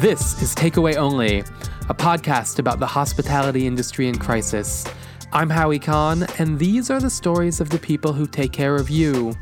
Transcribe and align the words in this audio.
This 0.00 0.40
is 0.40 0.54
Takeaway 0.54 0.94
Only, 0.94 1.40
a 1.88 1.94
podcast 1.94 2.60
about 2.60 2.78
the 2.78 2.86
hospitality 2.86 3.66
industry 3.66 4.06
in 4.06 4.16
crisis. 4.16 4.86
I'm 5.32 5.50
Howie 5.50 5.80
Kahn, 5.80 6.24
and 6.38 6.56
these 6.56 6.88
are 6.88 7.00
the 7.00 7.10
stories 7.10 7.60
of 7.60 7.70
the 7.70 7.80
people 7.80 8.12
who 8.12 8.28
take 8.28 8.52
care 8.52 8.76
of 8.76 8.90
you. 8.90 9.34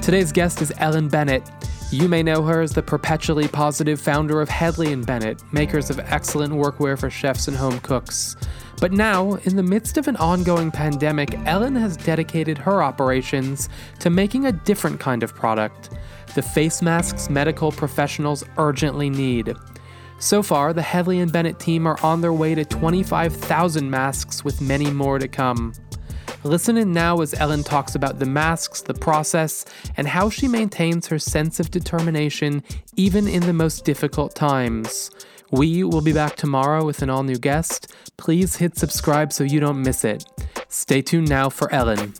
Today's 0.00 0.30
guest 0.30 0.62
is 0.62 0.72
Ellen 0.76 1.08
Bennett. 1.08 1.50
You 1.90 2.08
may 2.08 2.22
know 2.22 2.44
her 2.44 2.60
as 2.60 2.70
the 2.70 2.82
perpetually 2.82 3.48
positive 3.48 4.00
founder 4.00 4.40
of 4.40 4.48
Hedley 4.48 4.92
and 4.92 5.04
Bennett, 5.04 5.42
makers 5.52 5.90
of 5.90 5.98
excellent 5.98 6.52
workwear 6.52 6.96
for 6.96 7.10
chefs 7.10 7.48
and 7.48 7.56
home 7.56 7.80
cooks. 7.80 8.36
But 8.80 8.92
now, 8.92 9.34
in 9.42 9.56
the 9.56 9.64
midst 9.64 9.98
of 9.98 10.06
an 10.06 10.14
ongoing 10.18 10.70
pandemic, 10.70 11.36
Ellen 11.44 11.74
has 11.74 11.96
dedicated 11.96 12.56
her 12.56 12.84
operations 12.84 13.68
to 13.98 14.10
making 14.10 14.46
a 14.46 14.52
different 14.52 15.00
kind 15.00 15.24
of 15.24 15.34
product 15.34 15.90
the 16.34 16.42
face 16.42 16.82
masks 16.82 17.28
medical 17.28 17.72
professionals 17.72 18.44
urgently 18.58 19.10
need. 19.10 19.56
So 20.20 20.42
far, 20.42 20.72
the 20.72 20.82
Hedley 20.82 21.20
and 21.20 21.32
Bennett 21.32 21.60
team 21.60 21.86
are 21.86 21.98
on 22.02 22.20
their 22.20 22.32
way 22.32 22.54
to 22.56 22.64
25,000 22.64 23.88
masks, 23.88 24.44
with 24.44 24.60
many 24.60 24.90
more 24.90 25.18
to 25.18 25.28
come. 25.28 25.72
Listen 26.42 26.76
in 26.76 26.92
now 26.92 27.20
as 27.20 27.34
Ellen 27.34 27.62
talks 27.62 27.94
about 27.94 28.18
the 28.18 28.26
masks, 28.26 28.82
the 28.82 28.94
process, 28.94 29.64
and 29.96 30.08
how 30.08 30.28
she 30.28 30.48
maintains 30.48 31.06
her 31.06 31.18
sense 31.18 31.60
of 31.60 31.70
determination 31.70 32.64
even 32.96 33.28
in 33.28 33.42
the 33.42 33.52
most 33.52 33.84
difficult 33.84 34.34
times. 34.34 35.10
We 35.50 35.84
will 35.84 36.00
be 36.00 36.12
back 36.12 36.36
tomorrow 36.36 36.84
with 36.84 37.00
an 37.00 37.10
all 37.10 37.22
new 37.22 37.38
guest. 37.38 37.92
Please 38.16 38.56
hit 38.56 38.76
subscribe 38.76 39.32
so 39.32 39.44
you 39.44 39.60
don't 39.60 39.82
miss 39.82 40.04
it. 40.04 40.24
Stay 40.68 41.00
tuned 41.00 41.28
now 41.28 41.48
for 41.48 41.72
Ellen. 41.72 42.14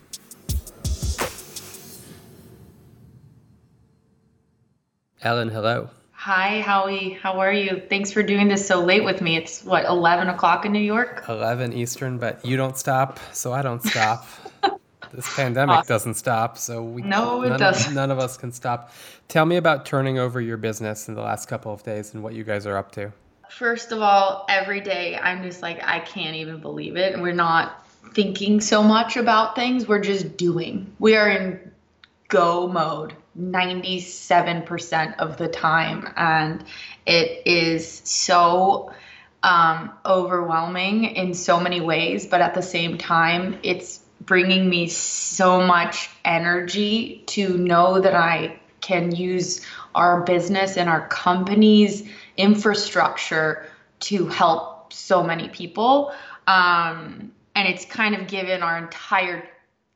Ellen, 5.20 5.48
hello. 5.48 5.90
Hi, 6.20 6.62
Howie. 6.62 7.10
How 7.10 7.38
are 7.38 7.52
you? 7.52 7.80
Thanks 7.88 8.10
for 8.10 8.24
doing 8.24 8.48
this 8.48 8.66
so 8.66 8.84
late 8.84 9.04
with 9.04 9.20
me. 9.20 9.36
It's 9.36 9.62
what, 9.62 9.84
11 9.84 10.28
o'clock 10.28 10.66
in 10.66 10.72
New 10.72 10.80
York? 10.80 11.24
11 11.28 11.72
Eastern, 11.72 12.18
but 12.18 12.44
you 12.44 12.56
don't 12.56 12.76
stop, 12.76 13.20
so 13.32 13.52
I 13.52 13.62
don't 13.62 13.80
stop. 13.84 14.26
this 15.12 15.32
pandemic 15.36 15.76
awesome. 15.76 15.86
doesn't 15.86 16.14
stop, 16.14 16.58
so 16.58 16.82
we 16.82 17.02
no, 17.02 17.44
it 17.44 17.50
none, 17.50 17.60
doesn't. 17.60 17.90
Of, 17.90 17.94
none 17.94 18.10
of 18.10 18.18
us 18.18 18.36
can 18.36 18.50
stop. 18.50 18.90
Tell 19.28 19.46
me 19.46 19.58
about 19.58 19.86
turning 19.86 20.18
over 20.18 20.40
your 20.40 20.56
business 20.56 21.06
in 21.06 21.14
the 21.14 21.22
last 21.22 21.46
couple 21.46 21.72
of 21.72 21.84
days 21.84 22.12
and 22.14 22.22
what 22.24 22.34
you 22.34 22.42
guys 22.42 22.66
are 22.66 22.76
up 22.76 22.90
to. 22.92 23.12
First 23.48 23.92
of 23.92 24.02
all, 24.02 24.44
every 24.48 24.80
day 24.80 25.16
I'm 25.16 25.44
just 25.44 25.62
like, 25.62 25.78
I 25.84 26.00
can't 26.00 26.34
even 26.34 26.60
believe 26.60 26.96
it. 26.96 27.16
We're 27.16 27.32
not 27.32 27.86
thinking 28.12 28.60
so 28.60 28.82
much 28.82 29.16
about 29.16 29.54
things, 29.54 29.86
we're 29.86 30.00
just 30.00 30.36
doing. 30.36 30.92
We 30.98 31.14
are 31.14 31.30
in 31.30 31.70
go 32.26 32.66
mode 32.66 33.14
97% 33.38 35.18
of 35.18 35.36
the 35.36 35.48
time. 35.48 36.12
And 36.16 36.64
it 37.06 37.46
is 37.46 38.02
so 38.04 38.92
um, 39.42 39.92
overwhelming 40.04 41.04
in 41.04 41.34
so 41.34 41.60
many 41.60 41.80
ways. 41.80 42.26
But 42.26 42.40
at 42.40 42.54
the 42.54 42.62
same 42.62 42.98
time, 42.98 43.58
it's 43.62 44.00
bringing 44.20 44.68
me 44.68 44.88
so 44.88 45.60
much 45.60 46.10
energy 46.24 47.22
to 47.26 47.56
know 47.56 48.00
that 48.00 48.14
I 48.14 48.60
can 48.80 49.14
use 49.14 49.64
our 49.94 50.22
business 50.22 50.76
and 50.76 50.88
our 50.88 51.06
company's 51.08 52.08
infrastructure 52.36 53.66
to 54.00 54.26
help 54.26 54.92
so 54.92 55.22
many 55.22 55.48
people. 55.48 56.12
Um, 56.46 57.32
and 57.54 57.68
it's 57.68 57.84
kind 57.84 58.14
of 58.14 58.26
given 58.28 58.62
our 58.62 58.78
entire, 58.78 59.48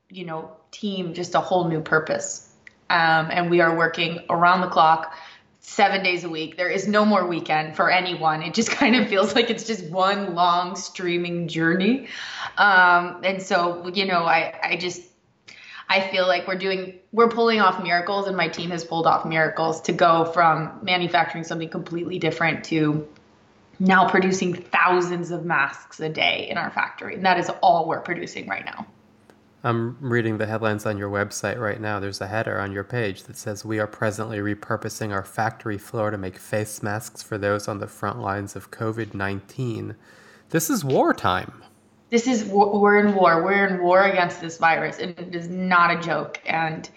you 0.09 0.25
know, 0.25 0.53
team 0.71 1.15
just 1.15 1.35
a 1.35 1.41
whole 1.41 1.69
new 1.69 1.81
purpose 1.81 2.52
um, 2.93 3.31
and 3.31 3.51
we 3.51 3.61
are 3.61 3.75
working 3.75 4.21
around 4.29 4.61
the 4.61 4.69
clock 4.69 5.17
seven 5.61 6.03
days 6.03 6.25
a 6.25 6.29
week. 6.29 6.59
There 6.59 6.69
is 6.69 6.87
no 6.87 7.07
more 7.07 7.27
weekend 7.27 7.75
for 7.75 7.91
anyone. 7.91 8.43
It 8.43 8.53
just 8.53 8.71
kind 8.81 8.95
of 8.95 9.09
feels 9.09 9.35
like 9.35 9.49
it's 9.49 9.67
just 9.67 9.87
one 9.87 10.35
long 10.35 10.77
streaming 10.77 11.49
journey. 11.49 12.09
Um, 12.59 13.23
and 13.25 13.41
so, 13.41 13.89
you 13.89 14.05
know, 14.05 14.25
I, 14.25 14.55
I 14.63 14.77
just, 14.77 15.03
I 15.89 16.07
feel 16.09 16.27
like 16.27 16.47
we're 16.47 16.59
doing, 16.59 16.99
we're 17.13 17.29
pulling 17.29 17.61
off 17.61 17.83
miracles, 17.83 18.27
and 18.27 18.37
my 18.37 18.49
team 18.49 18.71
has 18.71 18.85
pulled 18.85 19.07
off 19.07 19.25
miracles 19.25 19.81
to 19.83 19.93
go 19.93 20.27
from 20.27 20.79
manufacturing 20.83 21.45
something 21.45 21.71
completely 21.71 22.19
different 22.19 22.65
to 22.67 23.09
now 23.79 24.07
producing 24.09 24.55
thousands 24.55 25.31
of 25.31 25.47
masks 25.47 25.99
a 26.01 26.11
day 26.11 26.47
in 26.51 26.59
our 26.59 26.71
factory. 26.71 27.15
And 27.15 27.25
that 27.25 27.39
is 27.39 27.51
all 27.63 27.89
we're 27.89 28.01
producing 28.01 28.49
right 28.49 28.65
now. 28.65 28.87
I'm 29.65 29.97
reading 30.01 30.39
the 30.39 30.47
headlines 30.47 30.87
on 30.87 30.99
your 30.99 31.09
website 31.09 31.59
right 31.59 31.81
now. 31.81 32.01
There's 32.01 32.21
a 32.21 32.27
header 32.27 32.59
on 32.59 32.73
your 32.73 32.83
page 32.83 33.23
that 33.25 33.37
says, 33.37 33.65
We 33.65 33.79
are 33.79 33.87
presently 33.87 34.39
repurposing 34.39 35.13
our 35.13 35.23
factory 35.23 35.79
floor 35.79 36.11
to 36.11 36.19
make 36.19 36.37
face 36.37 36.83
masks 36.83 37.23
for 37.23 37.39
those 37.39 37.69
on 37.69 37.79
the 37.79 37.87
front 37.87 38.21
lines 38.21 38.57
of 38.57 38.73
COVID 38.73 39.15
19. 39.15 39.95
This 40.51 40.69
is 40.69 40.85
wartime. 40.85 41.63
This 42.11 42.27
is, 42.27 42.45
we're 42.45 42.99
in 42.99 43.15
war. 43.15 43.43
We're 43.43 43.67
in 43.69 43.83
war 43.83 44.03
against 44.03 44.41
this 44.41 44.59
virus, 44.59 44.99
and 44.99 45.19
it 45.19 45.35
is 45.35 45.49
not 45.49 45.97
a 45.97 46.01
joke. 46.01 46.41
And 46.45 46.89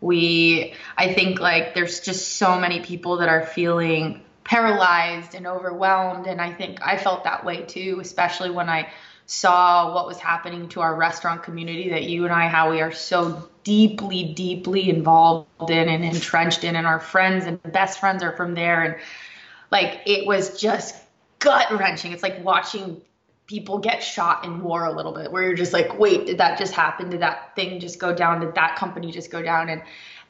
we, 0.00 0.74
I 0.96 1.12
think, 1.12 1.38
like, 1.38 1.74
there's 1.74 2.00
just 2.00 2.38
so 2.38 2.58
many 2.58 2.80
people 2.80 3.18
that 3.18 3.28
are 3.28 3.44
feeling 3.44 4.22
paralyzed 4.46 5.34
and 5.34 5.46
overwhelmed. 5.46 6.26
And 6.26 6.40
I 6.40 6.52
think 6.52 6.78
I 6.80 6.96
felt 6.96 7.24
that 7.24 7.44
way 7.44 7.62
too, 7.62 7.98
especially 8.00 8.50
when 8.50 8.68
I 8.68 8.88
saw 9.26 9.92
what 9.92 10.06
was 10.06 10.18
happening 10.18 10.68
to 10.68 10.80
our 10.80 10.94
restaurant 10.94 11.42
community 11.42 11.90
that 11.90 12.04
you 12.04 12.24
and 12.24 12.32
I, 12.32 12.46
how 12.46 12.70
we 12.70 12.80
are 12.80 12.92
so 12.92 13.48
deeply, 13.64 14.22
deeply 14.34 14.88
involved 14.88 15.68
in 15.68 15.88
and 15.88 16.04
entrenched 16.04 16.62
in, 16.62 16.76
and 16.76 16.86
our 16.86 17.00
friends 17.00 17.44
and 17.44 17.60
best 17.72 17.98
friends 17.98 18.22
are 18.22 18.36
from 18.36 18.54
there. 18.54 18.82
And 18.84 18.96
like 19.72 20.02
it 20.06 20.26
was 20.26 20.60
just 20.60 20.94
gut 21.40 21.72
wrenching. 21.72 22.12
It's 22.12 22.22
like 22.22 22.44
watching 22.44 23.02
people 23.48 23.78
get 23.78 24.00
shot 24.00 24.44
in 24.44 24.62
war 24.62 24.84
a 24.84 24.92
little 24.92 25.12
bit, 25.12 25.32
where 25.32 25.42
you're 25.42 25.54
just 25.54 25.72
like, 25.72 25.98
wait, 25.98 26.26
did 26.26 26.38
that 26.38 26.56
just 26.56 26.72
happen? 26.72 27.10
Did 27.10 27.20
that 27.20 27.56
thing 27.56 27.80
just 27.80 27.98
go 27.98 28.14
down? 28.14 28.40
Did 28.40 28.54
that 28.54 28.76
company 28.76 29.10
just 29.10 29.32
go 29.32 29.42
down? 29.42 29.68
And 29.68 29.82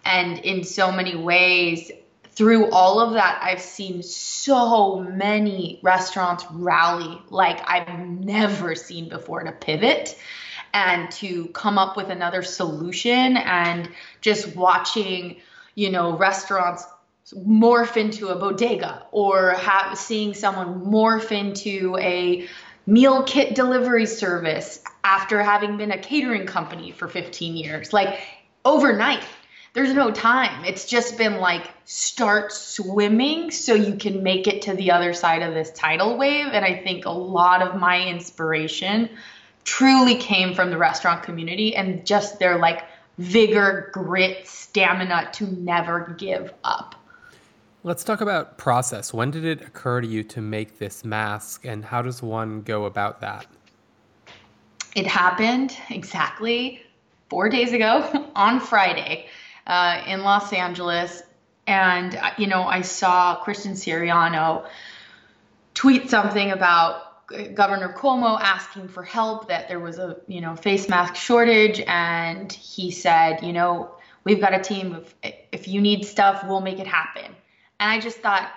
and 0.06 0.38
in 0.38 0.65
so 0.65 0.91
many 0.91 1.16
ways, 1.16 1.91
through 2.36 2.70
all 2.70 3.00
of 3.00 3.14
that, 3.14 3.41
I've 3.42 3.62
seen 3.62 4.02
so 4.02 5.00
many 5.00 5.80
restaurants 5.82 6.44
rally 6.52 7.20
like 7.30 7.58
I've 7.69 7.98
never 7.98 8.74
seen 8.74 9.08
before 9.08 9.42
to 9.42 9.52
pivot 9.52 10.19
and 10.74 11.10
to 11.12 11.47
come 11.48 11.78
up 11.78 11.97
with 11.97 12.10
another 12.10 12.42
solution 12.42 13.38
and 13.38 13.88
just 14.20 14.54
watching, 14.54 15.41
you 15.74 15.91
know, 15.91 16.14
restaurants 16.14 16.84
morph 17.34 17.97
into 17.97 18.28
a 18.28 18.36
bodega 18.36 19.06
or 19.12 19.53
have, 19.53 19.97
seeing 19.98 20.34
someone 20.34 20.84
morph 20.84 21.32
into 21.32 21.97
a 21.97 22.47
meal 22.86 23.22
kit 23.22 23.54
delivery 23.54 24.06
service 24.06 24.82
after 25.03 25.42
having 25.42 25.78
been 25.78 25.91
a 25.91 25.98
catering 25.98 26.47
company 26.47 26.92
for 26.92 27.08
15 27.08 27.56
years. 27.56 27.94
Like 27.94 28.20
overnight, 28.64 29.24
there's 29.76 29.92
no 29.92 30.10
time. 30.10 30.64
It's 30.64 30.87
just 30.87 31.19
been 31.19 31.37
like 31.37 31.70
start 31.84 32.50
swimming 32.50 33.50
so 33.50 33.75
you 33.75 33.97
can 33.97 34.22
make 34.22 34.47
it 34.47 34.62
to 34.62 34.72
the 34.72 34.91
other 34.91 35.12
side 35.12 35.42
of 35.42 35.53
this 35.53 35.70
tidal 35.70 36.16
wave. 36.16 36.47
And 36.47 36.64
I 36.64 36.82
think 36.82 37.04
a 37.04 37.10
lot 37.10 37.60
of 37.60 37.78
my 37.78 38.00
inspiration 38.00 39.10
truly 39.65 40.15
came 40.15 40.54
from 40.54 40.70
the 40.70 40.78
restaurant 40.78 41.25
community 41.25 41.76
and 41.76 42.06
just 42.06 42.38
their 42.38 42.56
like 42.56 42.84
vigor, 43.19 43.91
grit, 43.92 44.48
stamina 44.48 45.28
to 45.34 45.44
never 45.44 46.16
give 46.16 46.54
up. 46.65 46.94
Let's 47.84 48.03
talk 48.03 48.22
about 48.22 48.56
process. 48.56 49.12
When 49.12 49.31
did 49.31 49.44
it 49.44 49.60
occur 49.60 50.00
to 50.00 50.06
you 50.06 50.22
to 50.25 50.41
make 50.41 50.78
this 50.78 51.04
mask 51.04 51.66
and 51.66 51.84
how 51.84 52.00
does 52.00 52.22
one 52.22 52.62
go 52.62 52.86
about 52.86 53.20
that? 53.20 53.44
It 54.94 55.06
happened 55.06 55.76
exactly 55.91 56.82
four 57.28 57.50
days 57.50 57.74
ago 57.74 58.30
on 58.34 58.59
Friday 58.59 59.27
uh, 59.66 60.03
in 60.07 60.22
Los 60.22 60.53
Angeles. 60.53 61.22
And, 61.66 62.15
uh, 62.15 62.30
you 62.39 62.47
know, 62.47 62.63
I 62.63 62.83
saw 62.83 63.36
Christian 63.42 63.72
Siriano 63.72 64.66
tweet 65.74 66.10
something 66.10 66.53
about 66.53 67.27
Governor 67.54 67.92
Cuomo 67.92 68.39
asking 68.41 68.89
for 68.89 69.03
help, 69.03 69.48
that 69.48 69.68
there 69.68 69.80
was 69.80 69.98
a, 69.98 70.16
you 70.28 70.41
know, 70.41 70.54
face 70.54 70.89
mask 70.89 71.16
shortage. 71.16 71.80
And 71.80 72.53
he 72.53 72.92
said, 72.92 73.42
you 73.42 73.53
know, 73.53 73.97
we've 74.22 74.41
got 74.41 74.54
a 74.54 74.60
team 74.60 74.95
of, 74.95 75.15
if 75.51 75.66
you 75.66 75.80
need 75.80 76.04
stuff, 76.04 76.45
we'll 76.47 76.60
make 76.60 76.78
it 76.78 76.86
happen. 76.86 77.24
And 77.80 77.91
I 77.91 77.98
just 77.98 78.18
thought, 78.18 78.48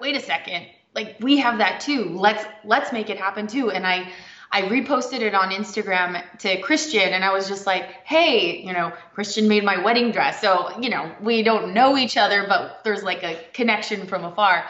wait 0.00 0.16
a 0.16 0.20
second, 0.20 0.66
like 0.94 1.16
we 1.20 1.38
have 1.38 1.58
that 1.58 1.80
too. 1.80 2.10
Let's, 2.10 2.44
let's 2.64 2.92
make 2.92 3.08
it 3.08 3.18
happen 3.18 3.46
too. 3.46 3.70
And 3.70 3.86
I, 3.86 4.12
I 4.54 4.62
reposted 4.62 5.20
it 5.20 5.34
on 5.34 5.50
Instagram 5.50 6.22
to 6.38 6.60
Christian 6.60 7.12
and 7.12 7.24
I 7.24 7.32
was 7.32 7.48
just 7.48 7.66
like, 7.66 7.90
hey, 8.04 8.62
you 8.62 8.72
know, 8.72 8.92
Christian 9.12 9.48
made 9.48 9.64
my 9.64 9.82
wedding 9.82 10.12
dress. 10.12 10.40
So, 10.40 10.70
you 10.80 10.90
know, 10.90 11.12
we 11.20 11.42
don't 11.42 11.74
know 11.74 11.98
each 11.98 12.16
other, 12.16 12.46
but 12.48 12.84
there's 12.84 13.02
like 13.02 13.24
a 13.24 13.36
connection 13.52 14.06
from 14.06 14.22
afar. 14.22 14.64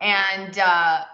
And 0.00 0.58
uh, 0.58 1.04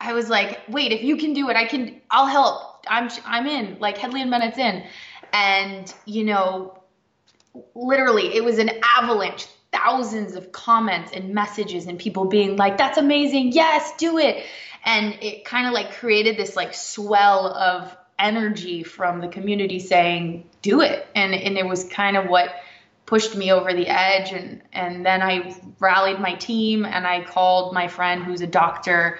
I 0.00 0.14
was 0.14 0.30
like, 0.30 0.62
wait, 0.70 0.90
if 0.90 1.02
you 1.02 1.18
can 1.18 1.34
do 1.34 1.50
it, 1.50 1.56
I 1.58 1.66
can, 1.66 2.00
I'll 2.10 2.26
help. 2.26 2.86
I'm, 2.88 3.10
I'm 3.26 3.46
in, 3.46 3.78
like 3.78 3.98
Hedley 3.98 4.22
and 4.22 4.30
Bennett's 4.30 4.56
in. 4.56 4.82
And, 5.34 5.92
you 6.06 6.24
know, 6.24 6.82
literally 7.74 8.34
it 8.34 8.42
was 8.42 8.56
an 8.56 8.70
avalanche 8.96 9.48
thousands 9.72 10.36
of 10.36 10.52
comments 10.52 11.12
and 11.12 11.34
messages 11.34 11.86
and 11.86 11.98
people 11.98 12.26
being 12.26 12.56
like, 12.56 12.78
that's 12.78 12.98
amazing. 12.98 13.52
Yes, 13.52 13.96
do 13.96 14.18
it. 14.18 14.44
And 14.84 15.18
it 15.20 15.44
kind 15.44 15.66
of 15.66 15.72
like 15.72 15.94
created 15.94 16.36
this 16.36 16.56
like 16.56 16.74
swell 16.74 17.48
of 17.48 17.96
energy 18.18 18.82
from 18.82 19.20
the 19.20 19.28
community 19.28 19.78
saying, 19.78 20.48
do 20.62 20.80
it. 20.80 21.06
And, 21.14 21.34
and 21.34 21.58
it 21.58 21.66
was 21.66 21.84
kind 21.84 22.16
of 22.16 22.26
what 22.28 22.54
pushed 23.04 23.36
me 23.36 23.52
over 23.52 23.72
the 23.72 23.86
edge. 23.86 24.32
And, 24.32 24.62
and 24.72 25.04
then 25.04 25.22
I 25.22 25.54
rallied 25.78 26.20
my 26.20 26.34
team 26.34 26.84
and 26.84 27.06
I 27.06 27.24
called 27.24 27.74
my 27.74 27.88
friend 27.88 28.24
who's 28.24 28.40
a 28.40 28.46
doctor 28.46 29.18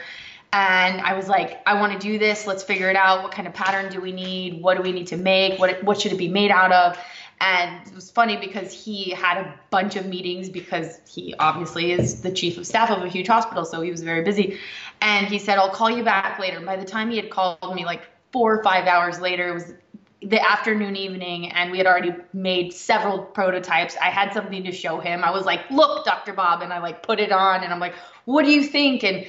and 0.53 1.01
I 1.01 1.15
was 1.15 1.29
like, 1.29 1.61
I 1.67 1.75
want 1.81 1.93
to 1.93 1.99
do 1.99 2.19
this. 2.19 2.47
Let's 2.47 2.63
figure 2.63 2.89
it 2.89 2.97
out. 2.97 3.23
What 3.23 3.33
kind 3.33 3.47
of 3.47 3.55
pattern 3.55 3.93
do 3.93 4.01
we 4.01 4.13
need? 4.13 4.63
What 4.63 4.77
do 4.77 4.83
we 4.83 4.93
need 4.93 5.09
to 5.09 5.17
make? 5.17 5.59
What 5.59 5.83
what 5.83 6.01
should 6.01 6.13
it 6.13 6.19
be 6.19 6.29
made 6.29 6.51
out 6.51 6.73
of? 6.73 6.99
And 7.41 7.87
it 7.87 7.95
was 7.95 8.11
funny 8.11 8.37
because 8.39 8.73
he 8.73 9.11
had 9.11 9.39
a 9.39 9.55
bunch 9.71 9.97
of 9.97 10.07
meetings 10.07 10.49
because 10.49 11.01
he 11.07 11.35
obviously 11.39 11.93
is 11.93 12.23
the 12.23 12.31
chief 12.31 12.57
of 12.57 12.67
staff 12.67 12.91
of 12.91 13.03
a 13.03 13.09
huge 13.09 13.27
hospital, 13.27 13.65
so 13.65 13.83
he 13.83 13.91
was 13.91 14.03
very 14.03 14.23
busy. 14.25 14.59
And 15.03 15.27
he 15.27 15.39
said, 15.39 15.59
I'll 15.59 15.71
call 15.71 15.91
you 15.91 16.03
back 16.03 16.39
later. 16.39 16.61
By 16.61 16.77
the 16.77 16.85
time 16.85 17.11
he 17.11 17.17
had 17.17 17.29
called 17.29 17.75
me 17.75 17.85
like 17.85 18.03
four 18.33 18.59
or 18.59 18.63
five 18.63 18.87
hours 18.87 19.21
later, 19.21 19.49
it 19.49 19.55
was 19.55 19.75
the 20.23 20.41
afternoon, 20.41 20.97
evening, 20.97 21.53
and 21.53 21.71
we 21.71 21.79
had 21.79 21.87
already 21.87 22.15
made 22.33 22.73
several 22.73 23.19
prototypes. 23.19 23.97
I 24.01 24.11
had 24.11 24.33
something 24.33 24.65
to 24.65 24.73
show 24.73 24.99
him. 24.99 25.23
I 25.23 25.31
was 25.31 25.45
like, 25.45 25.71
look, 25.71 26.05
Dr. 26.05 26.33
Bob, 26.33 26.63
and 26.63 26.73
I 26.73 26.79
like 26.79 27.03
put 27.03 27.21
it 27.21 27.33
on 27.33 27.63
and 27.63 27.73
I'm 27.73 27.81
like, 27.81 27.95
what 28.25 28.45
do 28.45 28.51
you 28.51 28.65
think? 28.65 29.05
And 29.05 29.27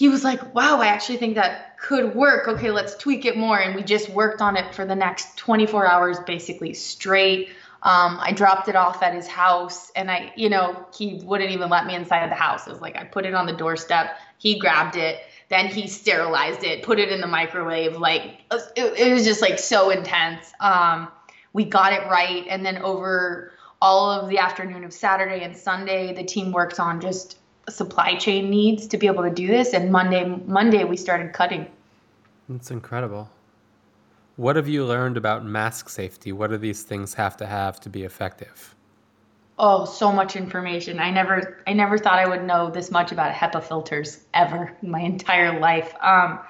he 0.00 0.08
was 0.08 0.24
like, 0.24 0.54
wow, 0.54 0.80
I 0.80 0.86
actually 0.86 1.18
think 1.18 1.34
that 1.34 1.78
could 1.78 2.14
work. 2.14 2.48
Okay, 2.48 2.70
let's 2.70 2.96
tweak 2.96 3.26
it 3.26 3.36
more. 3.36 3.60
And 3.60 3.74
we 3.74 3.82
just 3.82 4.08
worked 4.08 4.40
on 4.40 4.56
it 4.56 4.74
for 4.74 4.86
the 4.86 4.94
next 4.94 5.36
24 5.36 5.86
hours, 5.86 6.18
basically 6.20 6.72
straight. 6.72 7.50
Um, 7.82 8.16
I 8.18 8.32
dropped 8.32 8.68
it 8.68 8.76
off 8.76 9.02
at 9.02 9.12
his 9.12 9.28
house 9.28 9.90
and 9.94 10.10
I, 10.10 10.32
you 10.36 10.48
know, 10.48 10.86
he 10.96 11.20
wouldn't 11.22 11.50
even 11.50 11.68
let 11.68 11.84
me 11.84 11.94
inside 11.94 12.30
the 12.30 12.34
house. 12.34 12.66
It 12.66 12.70
was 12.70 12.80
like 12.80 12.96
I 12.96 13.04
put 13.04 13.26
it 13.26 13.34
on 13.34 13.44
the 13.44 13.52
doorstep, 13.52 14.16
he 14.38 14.58
grabbed 14.58 14.96
it, 14.96 15.18
then 15.50 15.66
he 15.66 15.86
sterilized 15.86 16.64
it, 16.64 16.82
put 16.82 16.98
it 16.98 17.10
in 17.10 17.20
the 17.20 17.26
microwave. 17.26 17.98
Like 17.98 18.40
it, 18.50 18.98
it 18.98 19.12
was 19.12 19.26
just 19.26 19.42
like 19.42 19.58
so 19.58 19.90
intense. 19.90 20.50
Um, 20.60 21.08
we 21.52 21.66
got 21.66 21.92
it 21.92 22.08
right. 22.08 22.46
And 22.48 22.64
then 22.64 22.78
over 22.78 23.52
all 23.82 24.10
of 24.10 24.30
the 24.30 24.38
afternoon 24.38 24.82
of 24.82 24.94
Saturday 24.94 25.44
and 25.44 25.54
Sunday, 25.54 26.14
the 26.14 26.24
team 26.24 26.52
worked 26.52 26.80
on 26.80 27.02
just 27.02 27.36
supply 27.70 28.16
chain 28.16 28.50
needs 28.50 28.86
to 28.88 28.98
be 28.98 29.06
able 29.06 29.22
to 29.22 29.30
do 29.30 29.46
this. 29.46 29.72
And 29.72 29.90
Monday, 29.90 30.24
Monday 30.24 30.84
we 30.84 30.96
started 30.96 31.32
cutting. 31.32 31.66
That's 32.48 32.70
incredible. 32.70 33.30
What 34.36 34.56
have 34.56 34.68
you 34.68 34.84
learned 34.84 35.16
about 35.16 35.44
mask 35.44 35.88
safety? 35.88 36.32
What 36.32 36.50
do 36.50 36.56
these 36.56 36.82
things 36.82 37.14
have 37.14 37.36
to 37.38 37.46
have 37.46 37.80
to 37.80 37.88
be 37.88 38.04
effective? 38.04 38.74
Oh, 39.58 39.84
so 39.84 40.10
much 40.10 40.36
information. 40.36 40.98
I 40.98 41.10
never, 41.10 41.62
I 41.66 41.74
never 41.74 41.98
thought 41.98 42.18
I 42.18 42.26
would 42.26 42.44
know 42.44 42.70
this 42.70 42.90
much 42.90 43.12
about 43.12 43.34
HEPA 43.34 43.62
filters 43.62 44.18
ever 44.32 44.74
in 44.82 44.90
my 44.90 45.00
entire 45.00 45.60
life. 45.60 45.94
Um, 46.00 46.40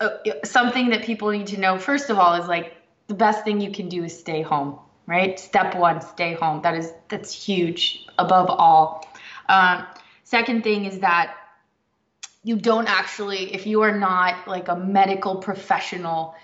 uh, 0.00 0.08
something 0.44 0.90
that 0.90 1.04
people 1.04 1.30
need 1.30 1.46
to 1.48 1.60
know 1.60 1.78
first 1.78 2.10
of 2.10 2.18
all 2.18 2.34
is 2.34 2.48
like 2.48 2.74
the 3.06 3.14
best 3.14 3.44
thing 3.44 3.60
you 3.60 3.70
can 3.70 3.88
do 3.88 4.04
is 4.04 4.18
stay 4.18 4.42
home. 4.42 4.78
Right, 5.06 5.38
step 5.38 5.76
one, 5.76 6.00
stay 6.00 6.32
home. 6.32 6.62
That 6.62 6.74
is 6.74 6.90
that's 7.08 7.30
huge 7.30 8.06
above 8.18 8.48
all. 8.48 9.06
Um, 9.50 9.86
Second 10.34 10.64
thing 10.64 10.84
is 10.84 10.98
that 10.98 11.36
you 12.42 12.56
don't 12.56 12.88
actually, 12.88 13.54
if 13.54 13.68
you 13.68 13.82
are 13.82 13.96
not 13.96 14.48
like 14.48 14.66
a 14.66 14.74
medical 14.74 15.36
professional 15.36 16.34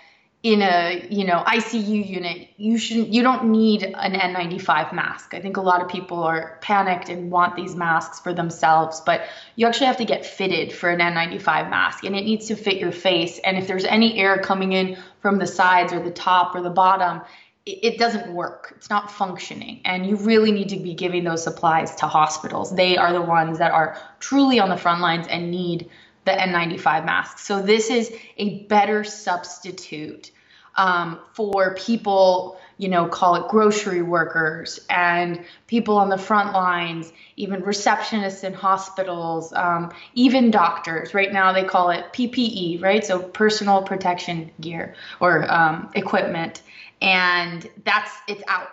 in 0.44 0.62
a 0.62 1.08
you 1.10 1.24
know 1.24 1.42
ICU 1.44 2.08
unit, 2.08 2.50
you 2.56 2.78
shouldn't 2.78 3.08
you 3.08 3.24
don't 3.24 3.50
need 3.50 3.82
an 3.82 4.12
N95 4.12 4.92
mask. 4.92 5.34
I 5.34 5.40
think 5.40 5.56
a 5.56 5.60
lot 5.60 5.82
of 5.82 5.88
people 5.88 6.22
are 6.22 6.60
panicked 6.60 7.08
and 7.08 7.32
want 7.32 7.56
these 7.56 7.74
masks 7.74 8.20
for 8.20 8.32
themselves, 8.32 9.02
but 9.04 9.22
you 9.56 9.66
actually 9.66 9.86
have 9.86 9.96
to 9.96 10.04
get 10.04 10.24
fitted 10.24 10.72
for 10.72 10.88
an 10.88 11.00
N95 11.00 11.68
mask 11.68 12.04
and 12.04 12.14
it 12.14 12.24
needs 12.24 12.46
to 12.46 12.54
fit 12.54 12.76
your 12.76 12.92
face. 12.92 13.40
And 13.40 13.58
if 13.58 13.66
there's 13.66 13.84
any 13.84 14.20
air 14.20 14.38
coming 14.38 14.70
in 14.70 14.98
from 15.20 15.38
the 15.38 15.48
sides 15.48 15.92
or 15.92 16.00
the 16.00 16.12
top 16.12 16.54
or 16.54 16.62
the 16.62 16.70
bottom, 16.70 17.22
it 17.66 17.98
doesn't 17.98 18.32
work. 18.32 18.72
It's 18.76 18.90
not 18.90 19.10
functioning. 19.10 19.80
And 19.84 20.06
you 20.06 20.16
really 20.16 20.50
need 20.50 20.70
to 20.70 20.78
be 20.78 20.94
giving 20.94 21.24
those 21.24 21.44
supplies 21.44 21.94
to 21.96 22.06
hospitals. 22.06 22.74
They 22.74 22.96
are 22.96 23.12
the 23.12 23.22
ones 23.22 23.58
that 23.58 23.72
are 23.72 23.98
truly 24.18 24.58
on 24.58 24.70
the 24.70 24.76
front 24.76 25.00
lines 25.00 25.26
and 25.28 25.50
need 25.50 25.90
the 26.24 26.32
N95 26.32 27.04
masks. 27.04 27.46
So 27.46 27.60
this 27.60 27.90
is 27.90 28.12
a 28.36 28.64
better 28.64 29.04
substitute 29.04 30.30
um, 30.76 31.18
for 31.34 31.74
people, 31.74 32.58
you 32.78 32.88
know, 32.88 33.06
call 33.06 33.34
it 33.34 33.48
grocery 33.48 34.02
workers 34.02 34.80
and 34.88 35.44
people 35.66 35.98
on 35.98 36.08
the 36.08 36.16
front 36.16 36.52
lines, 36.52 37.12
even 37.36 37.60
receptionists 37.62 38.44
in 38.44 38.54
hospitals, 38.54 39.52
um, 39.52 39.92
even 40.14 40.50
doctors. 40.50 41.12
Right 41.12 41.32
now 41.32 41.52
they 41.52 41.64
call 41.64 41.90
it 41.90 42.04
PPE, 42.12 42.82
right? 42.82 43.04
So 43.04 43.18
personal 43.18 43.82
protection 43.82 44.50
gear 44.60 44.94
or 45.20 45.50
um, 45.52 45.90
equipment 45.94 46.62
and 47.00 47.68
that's 47.84 48.12
it's 48.28 48.42
out. 48.48 48.68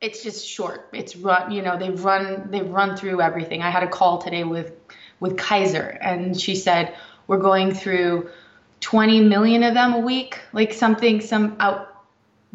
It's 0.00 0.22
just 0.22 0.46
short. 0.46 0.88
It's 0.92 1.16
run 1.16 1.52
you 1.52 1.62
know 1.62 1.78
they've 1.78 2.02
run 2.04 2.50
they've 2.50 2.68
run 2.68 2.96
through 2.96 3.20
everything. 3.20 3.62
I 3.62 3.70
had 3.70 3.82
a 3.82 3.88
call 3.88 4.18
today 4.18 4.44
with 4.44 4.72
with 5.20 5.36
kaiser 5.36 5.98
and 6.00 6.38
she 6.38 6.56
said 6.56 6.94
we're 7.26 7.38
going 7.38 7.72
through 7.72 8.28
20 8.80 9.20
million 9.20 9.62
of 9.62 9.74
them 9.74 9.94
a 9.94 10.00
week 10.00 10.40
like 10.52 10.72
something 10.72 11.20
some 11.20 11.56
out 11.60 11.91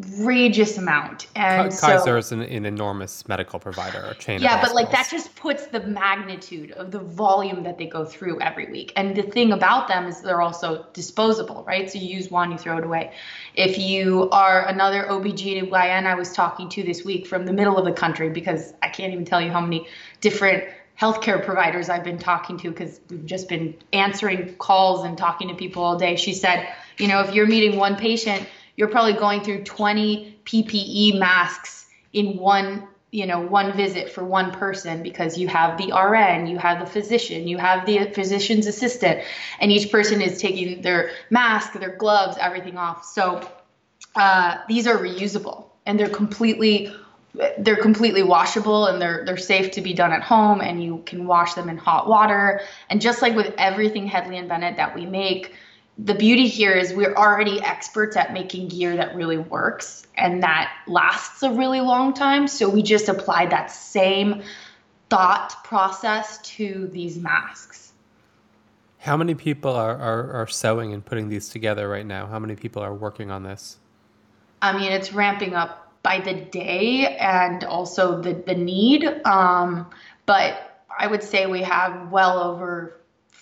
outrageous 0.00 0.78
amount. 0.78 1.26
And 1.34 1.70
Kaiser 1.72 1.98
so, 2.04 2.16
is 2.16 2.32
an, 2.32 2.42
an, 2.42 2.66
enormous 2.66 3.26
medical 3.26 3.58
provider, 3.58 4.04
a 4.10 4.14
chain. 4.14 4.40
Yeah, 4.40 4.60
but 4.60 4.74
like 4.74 4.90
that 4.92 5.08
just 5.10 5.34
puts 5.34 5.66
the 5.66 5.80
magnitude 5.80 6.70
of 6.72 6.90
the 6.90 7.00
volume 7.00 7.64
that 7.64 7.78
they 7.78 7.86
go 7.86 8.04
through 8.04 8.40
every 8.40 8.70
week. 8.70 8.92
And 8.94 9.16
the 9.16 9.22
thing 9.22 9.52
about 9.52 9.88
them 9.88 10.06
is 10.06 10.20
they're 10.20 10.40
also 10.40 10.86
disposable, 10.92 11.64
right? 11.64 11.90
So 11.90 11.98
you 11.98 12.06
use 12.06 12.30
one, 12.30 12.52
you 12.52 12.58
throw 12.58 12.78
it 12.78 12.84
away. 12.84 13.12
If 13.54 13.78
you 13.78 14.30
are 14.30 14.66
another 14.68 15.04
OBGYN 15.04 16.06
I 16.06 16.14
was 16.14 16.32
talking 16.32 16.68
to 16.70 16.82
this 16.82 17.04
week 17.04 17.26
from 17.26 17.44
the 17.44 17.52
middle 17.52 17.76
of 17.76 17.84
the 17.84 17.92
country, 17.92 18.30
because 18.30 18.74
I 18.82 18.88
can't 18.88 19.12
even 19.12 19.24
tell 19.24 19.40
you 19.40 19.50
how 19.50 19.60
many 19.60 19.88
different 20.20 20.64
healthcare 21.00 21.44
providers 21.44 21.88
I've 21.88 22.02
been 22.02 22.18
talking 22.18 22.58
to 22.58 22.70
because 22.70 23.00
we've 23.08 23.24
just 23.24 23.48
been 23.48 23.74
answering 23.92 24.54
calls 24.56 25.04
and 25.04 25.16
talking 25.16 25.48
to 25.48 25.54
people 25.54 25.82
all 25.82 25.96
day. 25.96 26.16
She 26.16 26.34
said, 26.34 26.68
you 26.98 27.06
know, 27.06 27.20
if 27.20 27.32
you're 27.34 27.46
meeting 27.46 27.78
one 27.78 27.94
patient 27.96 28.48
you're 28.78 28.88
probably 28.88 29.14
going 29.14 29.42
through 29.42 29.64
20 29.64 30.38
PPE 30.44 31.18
masks 31.18 31.86
in 32.12 32.38
one 32.38 32.86
you 33.10 33.26
know 33.26 33.40
one 33.40 33.76
visit 33.76 34.10
for 34.10 34.22
one 34.22 34.52
person 34.52 35.02
because 35.02 35.36
you 35.36 35.48
have 35.48 35.76
the 35.78 35.92
RN, 35.92 36.46
you 36.46 36.58
have 36.58 36.78
the 36.78 36.86
physician, 36.86 37.48
you 37.48 37.58
have 37.58 37.84
the 37.86 38.10
physician's 38.12 38.66
assistant, 38.66 39.22
and 39.60 39.72
each 39.72 39.90
person 39.90 40.22
is 40.22 40.40
taking 40.40 40.80
their 40.82 41.10
mask, 41.28 41.72
their 41.72 41.96
gloves, 41.96 42.36
everything 42.40 42.76
off. 42.76 43.04
So 43.04 43.46
uh, 44.14 44.58
these 44.68 44.86
are 44.86 44.96
reusable 44.96 45.66
and 45.84 45.98
they're 45.98 46.08
completely 46.08 46.92
they're 47.58 47.76
completely 47.76 48.22
washable 48.22 48.86
and 48.86 49.02
they're 49.02 49.24
they're 49.24 49.36
safe 49.36 49.72
to 49.72 49.80
be 49.80 49.92
done 49.92 50.12
at 50.12 50.22
home 50.22 50.60
and 50.60 50.82
you 50.82 51.02
can 51.04 51.26
wash 51.26 51.54
them 51.54 51.68
in 51.68 51.76
hot 51.76 52.08
water 52.08 52.60
and 52.90 53.00
just 53.00 53.22
like 53.22 53.34
with 53.34 53.52
everything 53.58 54.06
Hedley 54.06 54.38
and 54.38 54.48
Bennett 54.48 54.76
that 54.76 54.94
we 54.94 55.04
make 55.04 55.54
the 55.98 56.14
beauty 56.14 56.46
here 56.46 56.72
is 56.72 56.92
we're 56.92 57.14
already 57.14 57.60
experts 57.60 58.16
at 58.16 58.32
making 58.32 58.68
gear 58.68 58.96
that 58.96 59.16
really 59.16 59.38
works 59.38 60.06
and 60.16 60.42
that 60.44 60.72
lasts 60.86 61.42
a 61.42 61.50
really 61.50 61.80
long 61.80 62.14
time. 62.14 62.46
So 62.46 62.68
we 62.68 62.82
just 62.82 63.08
applied 63.08 63.50
that 63.50 63.72
same 63.72 64.42
thought 65.10 65.64
process 65.64 66.38
to 66.56 66.88
these 66.92 67.18
masks. 67.18 67.92
How 68.98 69.16
many 69.16 69.34
people 69.34 69.72
are, 69.72 69.96
are, 69.96 70.32
are 70.42 70.46
sewing 70.46 70.92
and 70.92 71.04
putting 71.04 71.28
these 71.28 71.48
together 71.48 71.88
right 71.88 72.06
now? 72.06 72.26
How 72.26 72.38
many 72.38 72.54
people 72.54 72.82
are 72.82 72.94
working 72.94 73.30
on 73.30 73.42
this? 73.42 73.78
I 74.62 74.76
mean, 74.76 74.92
it's 74.92 75.12
ramping 75.12 75.54
up 75.54 75.92
by 76.02 76.20
the 76.20 76.34
day 76.34 77.16
and 77.16 77.64
also 77.64 78.20
the, 78.20 78.34
the 78.34 78.54
need. 78.54 79.04
Um, 79.24 79.90
but 80.26 80.84
I 80.96 81.06
would 81.06 81.22
say 81.22 81.46
we 81.46 81.62
have 81.62 82.10
well 82.10 82.38
over 82.38 82.97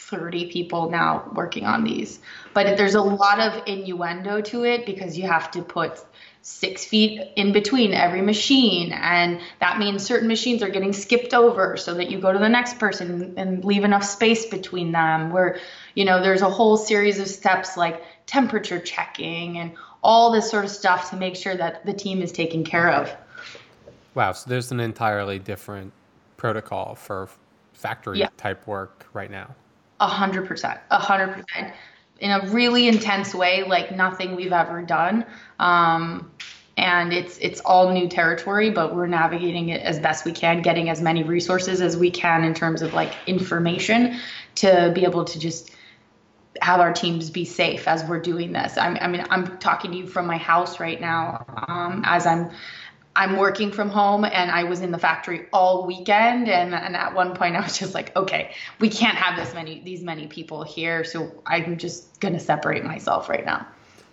30 0.08 0.50
people 0.50 0.90
now 0.90 1.28
working 1.34 1.64
on 1.64 1.84
these. 1.84 2.20
But 2.54 2.76
there's 2.76 2.94
a 2.94 3.02
lot 3.02 3.40
of 3.40 3.62
innuendo 3.66 4.40
to 4.42 4.64
it 4.64 4.86
because 4.86 5.18
you 5.18 5.26
have 5.26 5.50
to 5.52 5.62
put 5.62 6.04
six 6.42 6.84
feet 6.84 7.20
in 7.34 7.52
between 7.52 7.92
every 7.92 8.22
machine. 8.22 8.92
And 8.92 9.40
that 9.58 9.78
means 9.80 10.04
certain 10.04 10.28
machines 10.28 10.62
are 10.62 10.68
getting 10.68 10.92
skipped 10.92 11.34
over 11.34 11.76
so 11.76 11.94
that 11.94 12.08
you 12.08 12.20
go 12.20 12.32
to 12.32 12.38
the 12.38 12.48
next 12.48 12.78
person 12.78 13.34
and 13.36 13.64
leave 13.64 13.82
enough 13.82 14.04
space 14.04 14.46
between 14.46 14.92
them. 14.92 15.32
Where, 15.32 15.58
you 15.94 16.04
know, 16.04 16.22
there's 16.22 16.42
a 16.42 16.50
whole 16.50 16.76
series 16.76 17.18
of 17.18 17.26
steps 17.26 17.76
like 17.76 18.00
temperature 18.26 18.78
checking 18.78 19.58
and 19.58 19.72
all 20.04 20.30
this 20.30 20.48
sort 20.48 20.64
of 20.64 20.70
stuff 20.70 21.10
to 21.10 21.16
make 21.16 21.34
sure 21.34 21.56
that 21.56 21.84
the 21.84 21.92
team 21.92 22.22
is 22.22 22.30
taken 22.30 22.62
care 22.64 22.90
of. 22.92 23.12
Wow. 24.14 24.32
So 24.32 24.48
there's 24.48 24.70
an 24.70 24.78
entirely 24.78 25.40
different 25.40 25.92
protocol 26.36 26.94
for 26.94 27.28
factory 27.72 28.20
yeah. 28.20 28.28
type 28.36 28.66
work 28.68 29.06
right 29.12 29.30
now. 29.30 29.54
A 30.00 30.06
hundred 30.06 30.46
percent, 30.46 30.78
a 30.90 30.98
hundred 30.98 31.28
percent, 31.28 31.74
in 32.20 32.30
a 32.30 32.46
really 32.48 32.88
intense 32.88 33.34
way, 33.34 33.64
like 33.64 33.94
nothing 33.94 34.36
we've 34.36 34.52
ever 34.52 34.82
done. 34.82 35.24
Um, 35.58 36.30
and 36.76 37.12
it's 37.12 37.38
it's 37.38 37.60
all 37.60 37.92
new 37.92 38.08
territory 38.08 38.70
but 38.70 38.94
we're 38.94 39.06
navigating 39.06 39.70
it 39.70 39.80
as 39.80 39.98
best 39.98 40.24
we 40.24 40.32
can 40.32 40.62
getting 40.62 40.90
as 40.90 41.00
many 41.00 41.22
resources 41.22 41.80
as 41.80 41.96
we 41.96 42.10
can 42.10 42.44
in 42.44 42.54
terms 42.54 42.82
of 42.82 42.92
like 42.92 43.12
information 43.26 44.16
to 44.54 44.92
be 44.94 45.04
able 45.04 45.24
to 45.24 45.38
just 45.38 45.70
have 46.60 46.80
our 46.80 46.92
teams 46.92 47.30
be 47.30 47.44
safe 47.44 47.86
as 47.88 48.04
we're 48.04 48.20
doing 48.20 48.52
this 48.52 48.76
I'm, 48.76 48.96
i 49.00 49.08
mean 49.08 49.24
i'm 49.30 49.58
talking 49.58 49.92
to 49.92 49.96
you 49.96 50.06
from 50.06 50.26
my 50.26 50.36
house 50.36 50.78
right 50.80 51.00
now 51.00 51.44
um, 51.68 52.02
as 52.04 52.26
i'm 52.26 52.50
I'm 53.16 53.38
working 53.38 53.73
from 53.73 53.88
home 53.88 54.26
and 54.26 54.50
I 54.50 54.64
was 54.64 54.82
in 54.82 54.90
the 54.90 54.99
factory 54.99 55.46
all 55.50 55.87
weekend 55.87 56.49
and, 56.49 56.75
and 56.75 56.94
at 56.94 57.14
one 57.14 57.35
point 57.35 57.56
I 57.56 57.62
was 57.62 57.78
just 57.78 57.94
like, 57.94 58.14
okay, 58.14 58.52
we 58.78 58.90
can't 58.90 59.16
have 59.16 59.38
this 59.38 59.54
many 59.54 59.80
these 59.80 60.02
many 60.02 60.26
people 60.26 60.62
here, 60.62 61.02
so 61.02 61.42
I'm 61.46 61.78
just 61.78 62.20
gonna 62.20 62.38
separate 62.38 62.85
myself 62.85 63.30
right 63.30 63.44
now. 63.44 63.66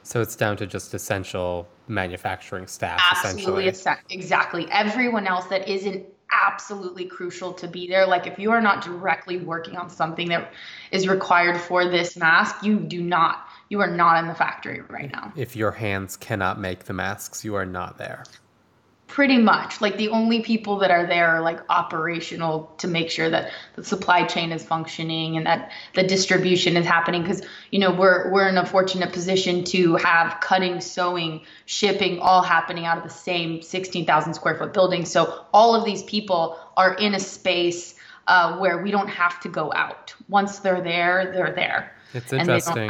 So 0.04 0.22
it's 0.22 0.36
down 0.36 0.58
to 0.58 0.68
just 0.68 0.94
essential 0.94 1.68
manufacturing 1.88 2.68
staff. 2.68 3.00
Absolutely, 3.12 3.68
exactly. 4.10 4.68
Everyone 4.72 5.28
else 5.28 5.46
that 5.46 5.68
isn't 5.68 6.06
absolutely 6.32 7.06
crucial 7.06 7.54
to 7.54 7.68
be 7.68 7.88
there. 7.88 8.08
Like 8.08 8.26
if 8.26 8.40
you 8.40 8.52
are 8.52 8.62
not 8.62 8.84
directly 8.84 9.38
working 9.38 9.76
on 9.76 9.90
something 9.90 10.30
that 10.30 10.52
is 10.92 11.08
required 11.08 11.60
for 11.60 11.90
this 11.90 12.16
mask, 12.16 12.64
you 12.64 12.80
do 12.80 13.02
not. 13.02 13.48
You 13.70 13.82
are 13.82 13.92
not 13.92 14.22
in 14.22 14.28
the 14.28 14.36
factory 14.36 14.82
right 14.90 15.12
now. 15.12 15.34
If 15.36 15.56
your 15.56 15.72
hands 15.72 16.16
cannot 16.16 16.60
make 16.60 16.86
the 16.86 16.94
masks, 16.94 17.44
you 17.44 17.56
are 17.56 17.66
not 17.66 17.98
there 17.98 18.24
pretty 19.14 19.38
much 19.38 19.80
like 19.80 19.96
the 19.98 20.10
only 20.10 20.42
people 20.42 20.80
that 20.80 20.90
are 20.90 21.06
there 21.06 21.28
are 21.28 21.42
like 21.42 21.60
operational 21.70 22.74
to 22.80 22.88
make 22.88 23.12
sure 23.12 23.30
that 23.30 23.52
the 23.76 23.84
supply 23.84 24.26
chain 24.26 24.52
is 24.52 24.64
functioning 24.64 25.38
and 25.38 25.46
that 25.46 25.72
the 25.94 26.02
distribution 26.02 26.76
is 26.76 26.84
happening. 26.84 27.22
Because 27.22 27.44
you 27.70 27.78
know 27.78 27.92
we're 27.92 28.32
we're 28.32 28.50
in 28.50 28.58
a 28.58 28.66
fortunate 28.66 29.14
position 29.14 29.66
to 29.66 29.98
have 29.98 30.40
cutting 30.40 30.82
sewing 30.82 31.42
shipping 31.68 32.18
all 32.22 32.42
happening 32.42 32.86
out 32.88 32.98
of 32.98 33.04
the 33.04 33.10
same 33.12 33.62
16,000 33.62 34.34
square 34.34 34.56
foot 34.56 34.74
building. 34.74 35.06
So 35.06 35.46
all 35.54 35.76
of 35.76 35.86
these 35.86 36.02
people 36.02 36.58
are 36.76 36.96
in 36.96 37.14
a 37.14 37.20
space 37.20 37.94
uh, 38.26 38.58
where 38.58 38.82
we 38.82 38.90
don't 38.90 39.10
have 39.10 39.40
to 39.42 39.50
go 39.50 39.72
out. 39.74 40.16
Once 40.28 40.58
they're 40.58 40.82
there 40.82 41.32
they're 41.32 41.54
there. 41.54 41.96
It's 42.16 42.34
interesting. 42.34 42.90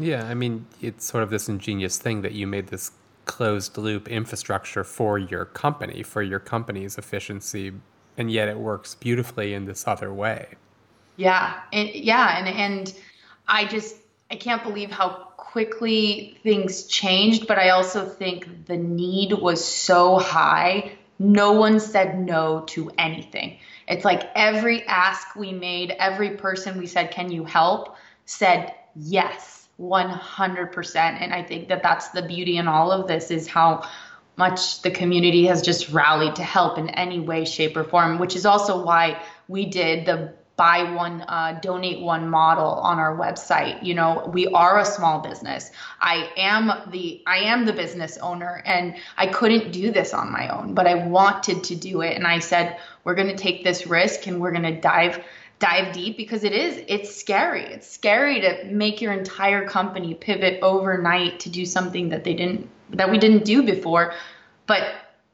yeah 0.00 0.24
i 0.28 0.34
mean 0.34 0.66
it's 0.80 1.04
sort 1.04 1.22
of 1.22 1.28
this 1.28 1.46
ingenious 1.48 1.98
thing 1.98 2.22
that 2.22 2.32
you 2.32 2.46
made 2.46 2.68
this 2.68 2.90
closed 3.26 3.76
loop 3.76 4.08
infrastructure 4.08 4.84
for 4.84 5.18
your 5.18 5.44
company, 5.44 6.02
for 6.02 6.22
your 6.22 6.38
company's 6.38 6.96
efficiency, 6.96 7.72
and 8.16 8.30
yet 8.30 8.48
it 8.48 8.56
works 8.56 8.94
beautifully 8.94 9.52
in 9.52 9.66
this 9.66 9.86
other 9.86 10.12
way. 10.12 10.48
Yeah, 11.16 11.60
yeah, 11.72 12.38
and 12.38 12.48
and 12.48 12.94
I 13.46 13.66
just 13.66 13.96
I 14.30 14.36
can't 14.36 14.62
believe 14.62 14.90
how 14.90 15.28
quickly 15.36 16.38
things 16.42 16.86
changed, 16.86 17.46
but 17.46 17.58
I 17.58 17.70
also 17.70 18.06
think 18.06 18.66
the 18.66 18.76
need 18.76 19.32
was 19.34 19.62
so 19.64 20.18
high. 20.18 20.92
No 21.18 21.52
one 21.52 21.80
said 21.80 22.18
no 22.18 22.64
to 22.68 22.90
anything. 22.98 23.58
It's 23.88 24.04
like 24.04 24.30
every 24.34 24.84
ask 24.86 25.34
we 25.34 25.52
made, 25.52 25.90
every 25.98 26.30
person 26.30 26.78
we 26.78 26.86
said, 26.86 27.10
"Can 27.10 27.30
you 27.30 27.44
help?" 27.44 27.96
said 28.24 28.74
yes 28.94 29.65
100% 29.80 30.96
and 30.96 31.34
i 31.34 31.42
think 31.42 31.68
that 31.68 31.82
that's 31.82 32.08
the 32.10 32.22
beauty 32.22 32.56
in 32.56 32.66
all 32.66 32.90
of 32.90 33.06
this 33.06 33.30
is 33.30 33.46
how 33.46 33.86
much 34.36 34.82
the 34.82 34.90
community 34.90 35.46
has 35.46 35.62
just 35.62 35.90
rallied 35.90 36.34
to 36.36 36.42
help 36.42 36.78
in 36.78 36.88
any 36.90 37.20
way 37.20 37.44
shape 37.44 37.76
or 37.76 37.84
form 37.84 38.18
which 38.18 38.36
is 38.36 38.46
also 38.46 38.82
why 38.82 39.20
we 39.48 39.66
did 39.66 40.06
the 40.06 40.32
buy 40.56 40.90
one 40.94 41.20
uh, 41.22 41.58
donate 41.60 42.00
one 42.00 42.28
model 42.28 42.66
on 42.66 42.98
our 42.98 43.16
website. 43.16 43.82
You 43.82 43.94
know 43.94 44.30
we 44.32 44.46
are 44.48 44.78
a 44.78 44.84
small 44.84 45.20
business. 45.20 45.70
I 46.00 46.30
am 46.36 46.90
the 46.90 47.22
i 47.26 47.38
am 47.38 47.66
the 47.66 47.72
business 47.72 48.16
owner 48.18 48.62
and 48.64 48.96
i 49.18 49.26
couldn't 49.26 49.72
do 49.72 49.92
this 49.92 50.14
on 50.14 50.32
my 50.32 50.48
own 50.48 50.74
but 50.74 50.86
i 50.86 51.06
wanted 51.06 51.64
to 51.64 51.76
do 51.76 52.00
it. 52.00 52.16
And 52.16 52.26
i 52.26 52.38
said 52.38 52.78
we're 53.04 53.14
going 53.14 53.28
to 53.28 53.36
take 53.36 53.64
this 53.64 53.86
risk 53.86 54.26
and 54.26 54.40
we're 54.40 54.52
going 54.52 54.74
to 54.74 54.80
dive 54.80 55.22
dive 55.58 55.92
deep 55.92 56.16
because 56.16 56.44
it 56.44 56.52
is 56.52 56.82
it's 56.88 57.14
scary. 57.14 57.62
It's 57.62 57.88
scary 57.88 58.40
to 58.40 58.64
make 58.66 59.00
your 59.00 59.12
entire 59.12 59.66
company 59.66 60.14
pivot 60.14 60.58
overnight 60.62 61.40
to 61.40 61.48
do 61.48 61.64
something 61.64 62.10
that 62.10 62.24
they 62.24 62.34
didn't 62.34 62.68
that 62.90 63.10
we 63.10 63.18
didn't 63.18 63.44
do 63.44 63.62
before 63.62 64.14
but 64.66 64.82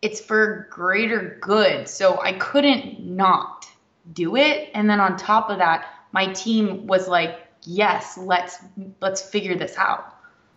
it's 0.01 0.21
for 0.21 0.69
greater 0.71 1.39
good. 1.41 1.89
So 1.89 2.21
i 2.23 2.33
couldn't 2.35 3.01
not 3.05 3.67
do 4.13 4.37
it. 4.37 4.71
And 4.75 4.89
then 4.89 5.01
on 5.01 5.17
top 5.17 5.51
of 5.51 5.59
that 5.59 5.87
my 6.13 6.33
team 6.33 6.87
was 6.87 7.09
like 7.09 7.47
yes 7.65 8.19
let's 8.19 8.59
let's 9.01 9.23
figure 9.23 9.57
this 9.57 9.77
out 9.77 10.12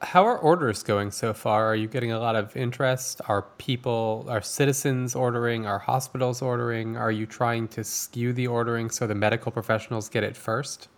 how 0.05 0.25
are 0.25 0.38
orders 0.38 0.83
going 0.83 1.09
so 1.09 1.33
far? 1.33 1.65
Are 1.65 1.75
you 1.75 1.88
getting 1.88 2.12
a 2.12 2.19
lot 2.19 2.35
of 2.35 2.55
interest? 2.55 3.21
Are 3.27 3.41
people, 3.57 4.25
are 4.29 4.41
citizens 4.41 5.15
ordering? 5.15 5.65
Are 5.65 5.79
hospitals 5.79 6.41
ordering? 6.43 6.95
Are 6.95 7.12
you 7.12 7.25
trying 7.25 7.67
to 7.69 7.83
skew 7.83 8.31
the 8.31 8.45
ordering 8.47 8.89
so 8.91 9.07
the 9.07 9.15
medical 9.15 9.51
professionals 9.51 10.07
get 10.07 10.24
it 10.24 10.38
first? 10.38 10.89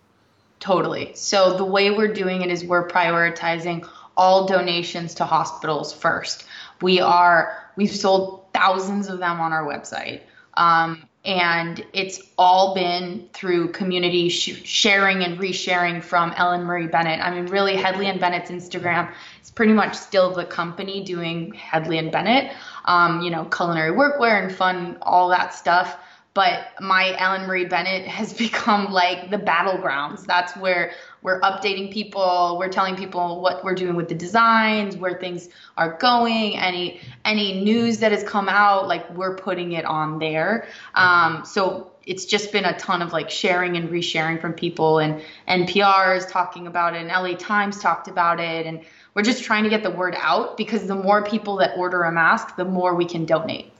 Totally. 0.60 1.12
So 1.14 1.56
the 1.56 1.64
way 1.64 1.90
we're 1.90 2.12
doing 2.12 2.42
it 2.42 2.50
is 2.50 2.64
we're 2.64 2.86
prioritizing 2.86 3.88
all 4.16 4.46
donations 4.46 5.14
to 5.14 5.24
hospitals 5.24 5.92
first. 5.92 6.44
We 6.82 7.00
are, 7.00 7.56
we've 7.76 7.90
sold 7.90 8.44
thousands 8.52 9.08
of 9.08 9.20
them 9.20 9.40
on 9.40 9.52
our 9.52 9.64
website. 9.64 10.20
Um, 10.54 11.07
and 11.24 11.84
it's 11.92 12.20
all 12.38 12.74
been 12.74 13.28
through 13.32 13.72
community 13.72 14.28
sh- 14.28 14.62
sharing 14.64 15.22
and 15.24 15.38
resharing 15.38 16.02
from 16.02 16.32
Ellen 16.36 16.62
Marie 16.62 16.86
Bennett. 16.86 17.20
I 17.20 17.30
mean, 17.30 17.46
really, 17.46 17.76
Hedley 17.76 18.06
and 18.06 18.20
Bennett's 18.20 18.50
Instagram 18.50 19.12
is 19.42 19.50
pretty 19.50 19.72
much 19.72 19.94
still 19.94 20.32
the 20.32 20.44
company 20.44 21.04
doing 21.04 21.52
Hedley 21.52 21.98
and 21.98 22.10
Bennett, 22.12 22.52
um, 22.84 23.20
you 23.20 23.30
know, 23.30 23.44
culinary 23.46 23.92
workwear 23.92 24.42
and 24.42 24.54
fun, 24.54 24.98
all 25.02 25.28
that 25.28 25.54
stuff 25.54 25.98
but 26.38 26.68
my 26.80 27.16
Ellen 27.18 27.48
Marie 27.48 27.64
Bennett 27.64 28.06
has 28.06 28.32
become 28.46 28.92
like 28.92 29.28
the 29.28 29.38
battlegrounds. 29.38 30.24
That's 30.24 30.56
where 30.56 30.92
we're 31.22 31.40
updating 31.40 31.92
people, 31.92 32.56
we're 32.58 32.68
telling 32.68 32.96
people 32.96 33.40
what 33.40 33.64
we're 33.64 33.74
doing 33.74 33.96
with 33.96 34.08
the 34.08 34.14
designs, 34.14 34.96
where 34.96 35.18
things 35.18 35.48
are 35.76 35.96
going, 35.98 36.56
any 36.56 37.00
any 37.24 37.62
news 37.62 37.98
that 37.98 38.12
has 38.12 38.22
come 38.22 38.48
out, 38.48 38.88
like 38.88 39.10
we're 39.14 39.36
putting 39.36 39.72
it 39.72 39.84
on 39.84 40.18
there. 40.18 40.68
Um, 40.94 41.44
so 41.44 41.92
it's 42.08 42.24
just 42.24 42.52
been 42.52 42.64
a 42.64 42.76
ton 42.78 43.02
of 43.02 43.12
like 43.12 43.28
sharing 43.28 43.76
and 43.76 43.90
resharing 43.90 44.40
from 44.40 44.54
people 44.54 44.98
and 44.98 45.22
NPR 45.46 46.16
is 46.16 46.24
talking 46.24 46.66
about 46.66 46.94
it 46.94 47.02
and 47.02 47.08
LA 47.08 47.36
Times 47.36 47.78
talked 47.80 48.08
about 48.08 48.40
it 48.40 48.64
and 48.64 48.80
we're 49.14 49.22
just 49.22 49.44
trying 49.44 49.64
to 49.64 49.70
get 49.70 49.82
the 49.82 49.90
word 49.90 50.16
out 50.18 50.56
because 50.56 50.86
the 50.86 50.94
more 50.94 51.22
people 51.22 51.56
that 51.56 51.76
order 51.76 52.02
a 52.04 52.12
mask, 52.12 52.56
the 52.56 52.64
more 52.64 52.94
we 52.94 53.04
can 53.04 53.26
donate. 53.26 53.70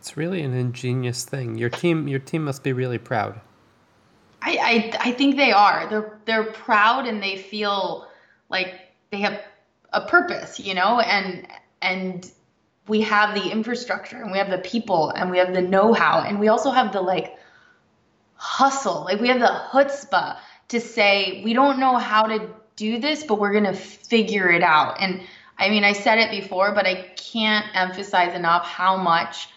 It's 0.00 0.16
really 0.16 0.42
an 0.42 0.54
ingenious 0.54 1.24
thing. 1.24 1.58
Your 1.58 1.68
team, 1.68 2.08
your 2.08 2.18
team 2.18 2.44
must 2.44 2.64
be 2.64 2.72
really 2.72 2.98
proud. 2.98 3.40
I, 4.42 4.92
I, 5.02 5.08
I 5.08 5.12
think 5.12 5.36
they 5.36 5.52
are. 5.52 5.88
They're 5.88 6.18
they're 6.24 6.52
proud 6.52 7.06
and 7.06 7.22
they 7.22 7.36
feel 7.36 8.08
like 8.48 8.74
they 9.10 9.18
have 9.18 9.42
a 9.92 10.06
purpose, 10.06 10.60
you 10.60 10.74
know, 10.74 11.00
and 11.00 11.46
and 11.82 12.30
we 12.86 13.02
have 13.02 13.34
the 13.34 13.50
infrastructure 13.50 14.20
and 14.22 14.32
we 14.32 14.38
have 14.38 14.50
the 14.50 14.58
people 14.58 15.10
and 15.10 15.30
we 15.30 15.38
have 15.38 15.52
the 15.52 15.60
know-how 15.60 16.20
and 16.20 16.40
we 16.40 16.48
also 16.48 16.70
have 16.70 16.92
the 16.92 17.00
like 17.00 17.36
hustle. 18.34 19.04
Like 19.04 19.20
we 19.20 19.28
have 19.28 19.40
the 19.40 19.62
chutzpah 19.70 20.38
to 20.68 20.80
say 20.80 21.42
we 21.44 21.52
don't 21.52 21.78
know 21.78 21.96
how 21.96 22.24
to 22.24 22.48
do 22.76 22.98
this, 22.98 23.24
but 23.24 23.38
we're 23.38 23.52
gonna 23.52 23.74
figure 23.74 24.50
it 24.50 24.62
out. 24.62 25.00
And 25.00 25.22
I 25.58 25.68
mean, 25.68 25.82
I 25.82 25.92
said 25.92 26.18
it 26.18 26.30
before, 26.30 26.72
but 26.72 26.86
I 26.86 27.12
can't 27.16 27.66
emphasize 27.74 28.34
enough 28.34 28.64
how 28.64 28.96
much 28.96 29.48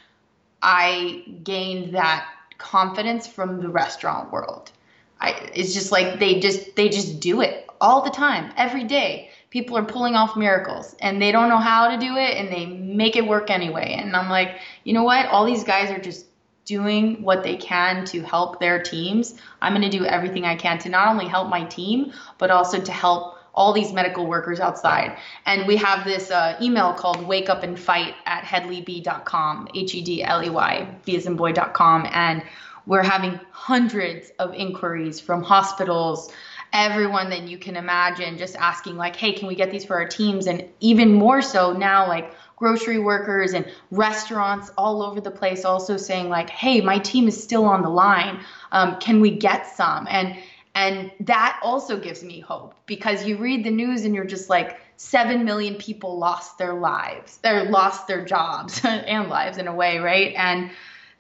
I 0.62 1.24
gained 1.44 1.94
that 1.94 2.28
confidence 2.62 3.28
from 3.28 3.60
the 3.60 3.70
restaurant 3.70 4.32
world. 4.32 4.72
I, 5.20 5.32
it's 5.54 5.74
just 5.74 5.92
like 5.92 6.20
they 6.20 6.40
just 6.40 6.76
they 6.76 6.90
just 6.90 7.20
do 7.20 7.42
it 7.42 7.70
all 7.80 8.02
the 8.04 8.10
time, 8.10 8.54
every 8.58 8.84
day. 8.84 9.30
People 9.50 9.78
are 9.78 9.84
pulling 9.84 10.16
off 10.16 10.38
miracles 10.38 10.96
and 11.02 11.22
they 11.22 11.32
don't 11.32 11.50
know 11.50 11.58
how 11.58 11.90
to 11.90 11.98
do 11.98 12.16
it 12.16 12.38
and 12.38 12.50
they 12.52 12.66
make 12.66 13.16
it 13.16 13.28
work 13.28 13.50
anyway. 13.50 13.96
And 14.00 14.16
I'm 14.16 14.30
like, 14.30 14.60
you 14.84 14.94
know 14.94 15.04
what? 15.04 15.26
All 15.26 15.46
these 15.46 15.64
guys 15.64 15.92
are 15.92 16.00
just 16.00 16.26
doing 16.66 17.22
what 17.22 17.44
they 17.44 17.58
can 17.58 18.06
to 18.06 18.22
help 18.22 18.60
their 18.60 18.82
teams. 18.82 19.36
I'm 19.62 19.74
going 19.74 19.90
to 19.90 19.98
do 19.98 20.06
everything 20.06 20.46
I 20.46 20.56
can 20.56 20.78
to 20.80 20.90
not 20.90 21.10
only 21.10 21.28
help 21.28 21.50
my 21.50 21.66
team, 21.66 22.14
but 22.38 22.50
also 22.50 22.80
to 22.80 22.92
help 22.92 23.38
all 23.54 23.74
these 23.74 23.92
medical 23.92 24.26
workers 24.26 24.60
outside. 24.60 25.18
And 25.46 25.68
we 25.68 25.76
have 25.78 26.04
this 26.06 26.32
uh, 26.32 26.58
email 26.62 26.94
called 26.94 27.26
wake 27.28 27.50
up 27.50 27.64
and 27.64 27.80
fight 27.80 28.16
at 28.26 28.44
hedleyb.com, 28.44 29.70
H 29.76 29.96
E 29.96 30.02
D 30.02 30.24
L 30.24 30.44
E 30.44 30.50
Y, 30.50 30.88
B 31.06 31.16
as 31.16 31.26
in 31.26 31.36
boy.com. 31.36 32.08
And 32.12 32.44
we're 32.86 33.04
having 33.04 33.40
hundreds 33.52 34.32
of 34.40 34.54
inquiries 34.54 35.20
from 35.20 35.44
hospitals, 35.44 36.32
everyone 36.74 37.30
that 37.30 37.44
you 37.44 37.58
can 37.58 37.76
imagine, 37.76 38.38
just 38.38 38.56
asking, 38.56 38.98
like, 38.98 39.16
hey, 39.16 39.34
can 39.34 39.48
we 39.48 39.56
get 39.56 39.72
these 39.72 39.86
for 39.86 39.96
our 39.96 40.08
teams? 40.08 40.48
And 40.48 40.66
even 40.80 41.14
more 41.14 41.42
so 41.42 41.74
now, 41.74 42.08
like, 42.08 42.34
grocery 42.62 43.00
workers 43.00 43.54
and 43.54 43.66
restaurants 43.90 44.72
all 44.78 45.02
over 45.02 45.20
the 45.20 45.32
place 45.32 45.66
also 45.66 45.98
saying 45.98 46.30
like 46.30 46.48
hey 46.48 46.80
my 46.80 47.00
team 47.00 47.28
is 47.28 47.44
still 47.44 47.66
on 47.66 47.82
the 47.82 47.90
line 47.90 48.40
um, 48.72 49.00
can 49.00 49.20
we 49.20 49.32
get 49.32 49.66
some 49.76 50.08
and 50.12 50.38
and 50.74 51.12
that 51.22 51.60
also 51.64 52.00
gives 52.00 52.24
me 52.24 52.40
hope 52.40 52.76
because 52.86 53.26
you 53.26 53.38
read 53.38 53.64
the 53.64 53.72
news 53.72 54.06
and 54.06 54.16
you're 54.16 54.26
just 54.26 54.50
like 54.50 54.80
7 54.98 55.44
million 55.44 55.76
people 55.76 56.18
lost 56.18 56.58
their 56.58 56.74
lives 56.74 57.40
or 57.46 57.64
lost 57.66 58.08
their 58.08 58.24
jobs 58.24 58.82
and 58.86 59.30
lives 59.30 59.58
in 59.58 59.68
a 59.68 59.74
way 59.74 60.00
right? 60.00 60.34
And 60.36 60.72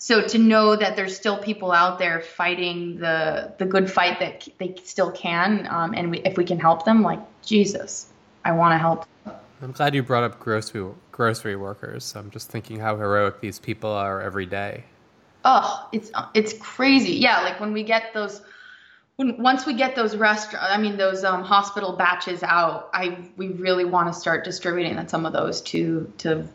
so 0.01 0.27
to 0.27 0.39
know 0.39 0.75
that 0.75 0.95
there's 0.95 1.15
still 1.15 1.37
people 1.37 1.71
out 1.71 1.99
there 1.99 2.21
fighting 2.21 2.97
the 2.97 3.53
the 3.59 3.65
good 3.65 3.89
fight 3.89 4.19
that 4.19 4.47
they 4.57 4.73
still 4.83 5.11
can 5.11 5.67
um, 5.69 5.93
and 5.95 6.09
we, 6.09 6.19
if 6.19 6.37
we 6.37 6.43
can 6.43 6.59
help 6.59 6.85
them 6.85 7.03
like 7.03 7.19
jesus 7.43 8.07
i 8.43 8.51
want 8.51 8.73
to 8.73 8.79
help. 8.79 9.05
I'm 9.61 9.71
glad 9.71 9.93
you 9.93 10.01
brought 10.01 10.23
up 10.23 10.39
grocery 10.39 10.91
grocery 11.11 11.55
workers. 11.55 12.15
I'm 12.15 12.31
just 12.31 12.49
thinking 12.49 12.79
how 12.79 12.97
heroic 12.97 13.41
these 13.41 13.59
people 13.59 13.91
are 13.91 14.19
every 14.19 14.47
day. 14.47 14.85
Oh 15.45 15.87
it's 15.91 16.11
it's 16.33 16.53
crazy. 16.53 17.13
Yeah 17.13 17.41
like 17.41 17.59
when 17.59 17.71
we 17.71 17.83
get 17.83 18.11
those 18.15 18.41
when 19.21 19.41
once 19.41 19.67
we 19.67 19.73
get 19.73 19.95
those 19.95 20.15
restaurant 20.15 20.65
i 20.67 20.77
mean 20.77 20.97
those 20.97 21.23
um, 21.23 21.43
hospital 21.43 21.93
batches 21.93 22.41
out 22.43 22.89
i 22.93 23.17
we 23.37 23.49
really 23.49 23.85
want 23.85 24.11
to 24.11 24.19
start 24.19 24.43
distributing 24.43 25.07
some 25.07 25.25
of 25.25 25.33
those 25.33 25.61
to 25.61 26.11
to 26.17 26.47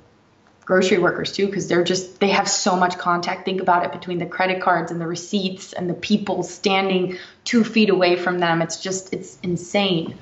grocery 0.65 0.99
workers 0.99 1.31
too 1.31 1.47
because 1.47 1.69
they're 1.69 1.85
just 1.85 2.19
they 2.19 2.29
have 2.29 2.49
so 2.49 2.75
much 2.75 2.99
contact 2.99 3.45
think 3.45 3.61
about 3.61 3.85
it 3.85 3.93
between 3.93 4.19
the 4.19 4.27
credit 4.27 4.61
cards 4.61 4.91
and 4.91 5.01
the 5.01 5.07
receipts 5.07 5.73
and 5.73 5.89
the 5.89 5.95
people 5.95 6.43
standing 6.43 7.17
two 7.45 7.63
feet 7.63 7.89
away 7.89 8.17
from 8.17 8.41
them 8.41 8.61
it's 8.61 8.81
just 8.81 9.13
it's 9.13 9.39
insane 9.43 10.17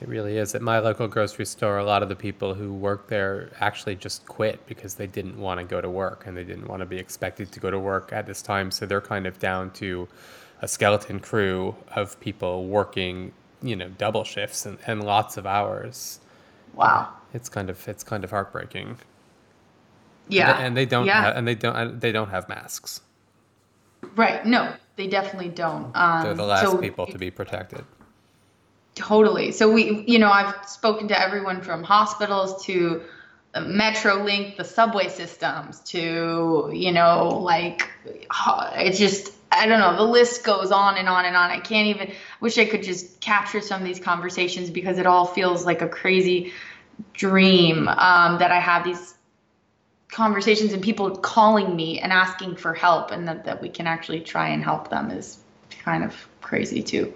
it 0.00 0.08
really 0.08 0.36
is. 0.36 0.56
At 0.56 0.62
my 0.62 0.80
local 0.80 1.06
grocery 1.06 1.46
store, 1.46 1.78
a 1.78 1.84
lot 1.84 2.02
of 2.02 2.08
the 2.08 2.16
people 2.16 2.54
who 2.54 2.74
work 2.74 3.06
there 3.06 3.50
actually 3.60 3.94
just 3.94 4.26
quit 4.26 4.66
because 4.66 4.96
they 4.96 5.06
didn't 5.06 5.38
want 5.38 5.60
to 5.60 5.64
go 5.64 5.80
to 5.80 5.88
work 5.88 6.26
and 6.26 6.36
they 6.36 6.42
didn't 6.42 6.66
want 6.66 6.80
to 6.80 6.86
be 6.86 6.98
expected 6.98 7.52
to 7.52 7.60
go 7.60 7.70
to 7.70 7.78
work 7.78 8.12
at 8.12 8.26
this 8.26 8.42
time. 8.42 8.72
So 8.72 8.84
they're 8.84 9.00
kind 9.00 9.28
of 9.28 9.38
down 9.38 9.70
to 9.74 10.08
a 10.62 10.68
skeleton 10.68 11.20
crew 11.20 11.74
of 11.94 12.18
people 12.20 12.66
working, 12.66 13.32
you 13.62 13.76
know, 13.76 13.88
double 13.98 14.24
shifts 14.24 14.64
and, 14.64 14.78
and 14.86 15.04
lots 15.04 15.36
of 15.36 15.44
hours. 15.44 16.20
Wow. 16.74 17.08
It's 17.34 17.48
kind 17.48 17.68
of 17.68 17.86
it's 17.88 18.04
kind 18.04 18.24
of 18.24 18.30
heartbreaking. 18.30 18.96
Yeah. 20.28 20.58
And 20.58 20.76
they 20.76 20.86
don't 20.86 21.06
yeah. 21.06 21.32
and 21.34 21.46
they 21.46 21.56
don't 21.56 22.00
they 22.00 22.12
don't 22.12 22.30
have 22.30 22.48
masks. 22.48 23.00
Right. 24.14 24.46
No, 24.46 24.74
they 24.96 25.08
definitely 25.08 25.50
don't. 25.50 25.94
Um, 25.96 26.22
They're 26.22 26.34
the 26.34 26.44
last 26.44 26.62
so 26.62 26.78
people 26.78 27.06
to 27.06 27.18
be 27.18 27.30
protected. 27.30 27.84
Totally. 28.94 29.52
So 29.52 29.72
we, 29.72 30.04
you 30.06 30.18
know, 30.18 30.30
I've 30.30 30.68
spoken 30.68 31.08
to 31.08 31.20
everyone 31.20 31.62
from 31.62 31.82
hospitals 31.82 32.64
to 32.66 33.02
Metrolink, 33.54 34.56
the 34.56 34.64
subway 34.64 35.08
systems, 35.08 35.80
to 35.80 36.70
you 36.72 36.92
know, 36.92 37.40
like 37.42 37.88
it's 38.76 38.98
just 38.98 39.32
I 39.52 39.66
don't 39.66 39.80
know. 39.80 39.96
The 39.96 40.10
list 40.10 40.44
goes 40.44 40.70
on 40.70 40.96
and 40.96 41.08
on 41.08 41.24
and 41.24 41.36
on. 41.36 41.50
I 41.50 41.60
can't 41.60 41.88
even 41.88 42.12
wish 42.40 42.58
I 42.58 42.64
could 42.64 42.82
just 42.82 43.20
capture 43.20 43.60
some 43.60 43.80
of 43.80 43.86
these 43.86 44.00
conversations 44.00 44.70
because 44.70 44.98
it 44.98 45.06
all 45.06 45.26
feels 45.26 45.66
like 45.66 45.82
a 45.82 45.88
crazy 45.88 46.52
dream 47.12 47.88
um, 47.88 48.38
that 48.38 48.50
I 48.50 48.60
have 48.60 48.84
these 48.84 49.14
conversations 50.10 50.72
and 50.72 50.82
people 50.82 51.16
calling 51.16 51.74
me 51.74 51.98
and 52.00 52.12
asking 52.12 52.56
for 52.56 52.74
help 52.74 53.10
and 53.10 53.28
that, 53.28 53.44
that 53.44 53.62
we 53.62 53.68
can 53.68 53.86
actually 53.86 54.20
try 54.20 54.48
and 54.48 54.62
help 54.62 54.90
them 54.90 55.10
is 55.10 55.38
kind 55.84 56.04
of 56.04 56.14
crazy 56.40 56.82
too. 56.82 57.12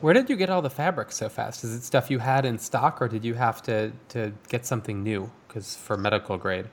Where 0.00 0.14
did 0.14 0.28
you 0.28 0.36
get 0.36 0.50
all 0.50 0.62
the 0.62 0.70
fabric 0.70 1.12
so 1.12 1.28
fast? 1.28 1.64
Is 1.64 1.74
it 1.74 1.82
stuff 1.82 2.10
you 2.10 2.18
had 2.18 2.44
in 2.44 2.58
stock 2.58 3.00
or 3.00 3.08
did 3.08 3.24
you 3.24 3.34
have 3.34 3.62
to, 3.62 3.92
to 4.10 4.32
get 4.48 4.66
something 4.66 5.02
new? 5.02 5.30
Because 5.48 5.76
for 5.76 5.96
medical 5.96 6.36
grade 6.36 6.66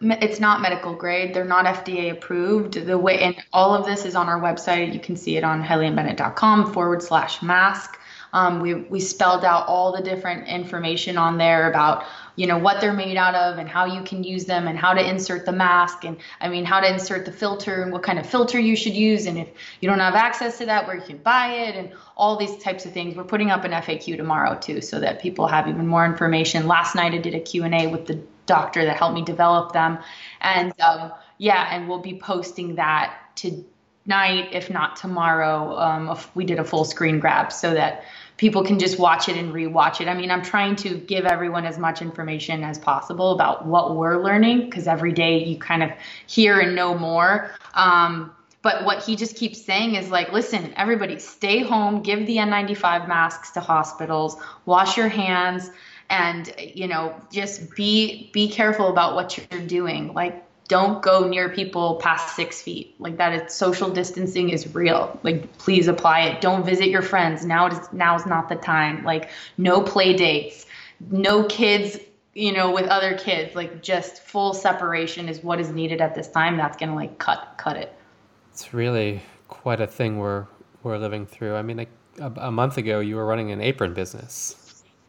it's 0.00 0.40
not 0.40 0.60
medical 0.60 0.94
grade. 0.94 1.34
They're 1.34 1.44
not 1.44 1.64
FDA 1.64 2.12
approved. 2.12 2.74
The 2.74 2.98
way 2.98 3.20
and 3.20 3.36
all 3.52 3.74
of 3.74 3.86
this 3.86 4.04
is 4.04 4.14
on 4.14 4.28
our 4.28 4.40
website. 4.40 4.92
You 4.92 5.00
can 5.00 5.16
see 5.16 5.36
it 5.36 5.44
on 5.44 5.62
hedleyandbennett.com 5.62 6.72
forward 6.72 7.02
slash 7.02 7.42
mask. 7.42 7.98
Um, 8.32 8.60
we 8.60 8.74
we 8.74 9.00
spelled 9.00 9.44
out 9.44 9.66
all 9.66 9.92
the 9.92 10.02
different 10.02 10.46
information 10.48 11.16
on 11.16 11.38
there 11.38 11.70
about 11.70 12.04
you 12.34 12.46
know 12.46 12.58
what 12.58 12.80
they're 12.80 12.92
made 12.92 13.16
out 13.16 13.34
of 13.34 13.56
and 13.56 13.66
how 13.66 13.86
you 13.86 14.02
can 14.02 14.22
use 14.22 14.44
them 14.44 14.68
and 14.68 14.78
how 14.78 14.92
to 14.92 15.08
insert 15.08 15.46
the 15.46 15.52
mask 15.52 16.04
and 16.04 16.18
I 16.40 16.48
mean 16.48 16.66
how 16.66 16.80
to 16.80 16.92
insert 16.92 17.24
the 17.24 17.32
filter 17.32 17.82
and 17.82 17.92
what 17.92 18.02
kind 18.02 18.18
of 18.18 18.26
filter 18.26 18.58
you 18.58 18.76
should 18.76 18.92
use 18.92 19.24
and 19.24 19.38
if 19.38 19.48
you 19.80 19.88
don't 19.88 20.00
have 20.00 20.14
access 20.14 20.58
to 20.58 20.66
that 20.66 20.86
where 20.86 20.96
you 20.96 21.02
can 21.02 21.18
buy 21.18 21.48
it 21.52 21.76
and 21.76 21.92
all 22.16 22.36
these 22.36 22.58
types 22.58 22.84
of 22.84 22.92
things. 22.92 23.16
We're 23.16 23.24
putting 23.24 23.50
up 23.50 23.64
an 23.64 23.70
FAQ 23.70 24.16
tomorrow 24.18 24.58
too 24.58 24.82
so 24.82 25.00
that 25.00 25.22
people 25.22 25.46
have 25.46 25.66
even 25.68 25.86
more 25.86 26.04
information. 26.04 26.66
Last 26.66 26.94
night 26.94 27.14
I 27.14 27.18
did 27.18 27.34
a 27.34 27.40
Q&A 27.40 27.86
with 27.86 28.06
the 28.06 28.20
doctor 28.46 28.84
that 28.84 28.96
helped 28.96 29.14
me 29.14 29.22
develop 29.22 29.72
them. 29.72 29.98
And 30.40 30.72
um, 30.80 31.12
yeah, 31.38 31.68
and 31.70 31.88
we'll 31.88 32.00
be 32.00 32.18
posting 32.18 32.76
that 32.76 33.14
tonight, 33.34 34.48
if 34.52 34.70
not 34.70 34.96
tomorrow. 34.96 35.76
Um, 35.78 36.18
we 36.34 36.44
did 36.44 36.58
a 36.58 36.64
full 36.64 36.84
screen 36.84 37.20
grab 37.20 37.52
so 37.52 37.74
that 37.74 38.04
people 38.36 38.64
can 38.64 38.78
just 38.78 38.98
watch 38.98 39.28
it 39.28 39.36
and 39.36 39.52
rewatch 39.52 40.00
it. 40.00 40.08
I 40.08 40.14
mean, 40.14 40.30
I'm 40.30 40.42
trying 40.42 40.76
to 40.76 40.96
give 40.96 41.24
everyone 41.24 41.64
as 41.64 41.78
much 41.78 42.02
information 42.02 42.64
as 42.64 42.78
possible 42.78 43.32
about 43.32 43.66
what 43.66 43.96
we're 43.96 44.22
learning 44.22 44.68
because 44.68 44.86
every 44.86 45.12
day 45.12 45.44
you 45.44 45.58
kind 45.58 45.82
of 45.82 45.90
hear 46.26 46.60
and 46.60 46.74
know 46.74 46.96
more. 46.96 47.50
Um, 47.74 48.32
but 48.62 48.84
what 48.84 49.02
he 49.04 49.14
just 49.14 49.36
keeps 49.36 49.64
saying 49.64 49.94
is 49.94 50.10
like, 50.10 50.32
listen, 50.32 50.74
everybody, 50.76 51.18
stay 51.18 51.62
home, 51.62 52.02
give 52.02 52.26
the 52.26 52.36
N95 52.36 53.06
masks 53.06 53.52
to 53.52 53.60
hospitals, 53.60 54.36
wash 54.64 54.96
your 54.96 55.08
hands 55.08 55.70
and 56.10 56.54
you 56.58 56.86
know 56.86 57.18
just 57.32 57.74
be 57.74 58.30
be 58.32 58.48
careful 58.48 58.88
about 58.88 59.14
what 59.14 59.36
you're 59.36 59.66
doing. 59.66 60.12
Like 60.14 60.46
don't 60.68 61.00
go 61.00 61.26
near 61.28 61.48
people 61.48 61.96
past 61.96 62.34
six 62.34 62.60
feet. 62.60 62.94
Like 62.98 63.18
that, 63.18 63.32
is 63.32 63.54
social 63.54 63.88
distancing 63.88 64.50
is 64.50 64.74
real. 64.74 65.18
Like 65.22 65.56
please 65.58 65.86
apply 65.86 66.22
it. 66.22 66.40
Don't 66.40 66.64
visit 66.64 66.88
your 66.88 67.02
friends. 67.02 67.44
Now 67.44 67.68
is 67.68 67.92
now's 67.92 68.26
not 68.26 68.48
the 68.48 68.56
time. 68.56 69.04
Like 69.04 69.30
no 69.58 69.80
play 69.80 70.14
dates. 70.14 70.66
No 71.10 71.44
kids 71.44 71.98
you 72.34 72.52
know 72.52 72.70
with 72.70 72.86
other 72.86 73.16
kids. 73.16 73.54
Like 73.54 73.82
just 73.82 74.22
full 74.22 74.54
separation 74.54 75.28
is 75.28 75.42
what 75.42 75.60
is 75.60 75.70
needed 75.70 76.00
at 76.00 76.14
this 76.14 76.28
time. 76.28 76.56
That's 76.56 76.76
gonna 76.76 76.94
like 76.94 77.18
cut 77.18 77.54
cut 77.56 77.76
it. 77.76 77.92
It's 78.52 78.72
really 78.74 79.22
quite 79.48 79.80
a 79.80 79.86
thing 79.86 80.18
we're 80.18 80.46
we're 80.82 80.98
living 80.98 81.26
through. 81.26 81.54
I 81.54 81.62
mean 81.62 81.76
like 81.76 81.90
a, 82.18 82.32
a 82.36 82.50
month 82.50 82.76
ago 82.76 83.00
you 83.00 83.16
were 83.16 83.26
running 83.26 83.50
an 83.52 83.60
apron 83.60 83.94
business 83.94 84.65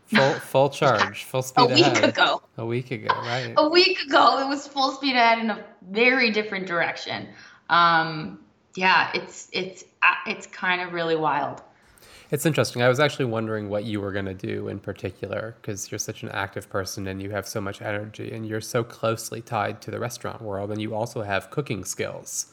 Full 0.07 0.33
full 0.39 0.69
charge, 0.69 1.23
full 1.25 1.41
speed 1.41 1.71
a 1.71 1.73
week 1.73 1.85
ahead. 1.85 2.03
ago. 2.09 2.41
A 2.57 2.65
week 2.65 2.91
ago, 2.91 3.13
right? 3.13 3.53
A 3.57 3.69
week 3.69 3.99
ago, 4.01 4.39
it 4.39 4.47
was 4.47 4.67
full 4.67 4.91
speed 4.91 5.15
ahead 5.15 5.39
in 5.39 5.49
a 5.49 5.63
very 5.89 6.31
different 6.31 6.65
direction. 6.65 7.27
Um, 7.69 8.39
yeah, 8.75 9.11
it's 9.13 9.49
it's 9.51 9.83
uh, 10.01 10.13
it's 10.25 10.47
kind 10.47 10.81
of 10.81 10.93
really 10.93 11.15
wild. 11.15 11.61
It's 12.29 12.45
interesting. 12.45 12.81
I 12.81 12.89
was 12.89 12.99
actually 12.99 13.25
wondering 13.25 13.69
what 13.69 13.85
you 13.85 14.01
were 14.01 14.11
going 14.11 14.25
to 14.25 14.33
do 14.33 14.67
in 14.67 14.79
particular 14.79 15.55
because 15.61 15.89
you're 15.89 15.99
such 15.99 16.23
an 16.23 16.29
active 16.29 16.69
person 16.69 17.07
and 17.07 17.21
you 17.21 17.29
have 17.31 17.47
so 17.47 17.61
much 17.61 17.81
energy 17.81 18.33
and 18.33 18.45
you're 18.45 18.59
so 18.59 18.83
closely 18.83 19.41
tied 19.41 19.81
to 19.83 19.91
the 19.91 19.99
restaurant 19.99 20.41
world 20.41 20.69
and 20.69 20.81
you 20.81 20.93
also 20.93 21.21
have 21.21 21.49
cooking 21.49 21.85
skills. 21.85 22.47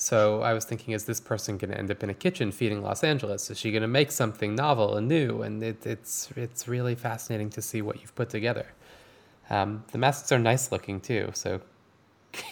So 0.00 0.40
I 0.40 0.54
was 0.54 0.64
thinking, 0.64 0.94
is 0.94 1.04
this 1.04 1.20
person 1.20 1.58
going 1.58 1.72
to 1.72 1.78
end 1.78 1.90
up 1.90 2.02
in 2.02 2.08
a 2.08 2.14
kitchen 2.14 2.52
feeding 2.52 2.82
Los 2.82 3.04
Angeles? 3.04 3.50
Is 3.50 3.58
she 3.58 3.70
going 3.70 3.82
to 3.82 3.88
make 3.88 4.10
something 4.10 4.54
novel 4.54 4.96
and 4.96 5.06
new? 5.06 5.42
And 5.42 5.62
it, 5.62 5.84
it's 5.84 6.30
it's 6.36 6.66
really 6.66 6.94
fascinating 6.94 7.50
to 7.50 7.60
see 7.60 7.82
what 7.82 8.00
you've 8.00 8.14
put 8.14 8.30
together. 8.30 8.64
Um, 9.50 9.84
the 9.92 9.98
masks 9.98 10.32
are 10.32 10.38
nice 10.38 10.72
looking 10.72 11.02
too. 11.02 11.30
So 11.34 11.60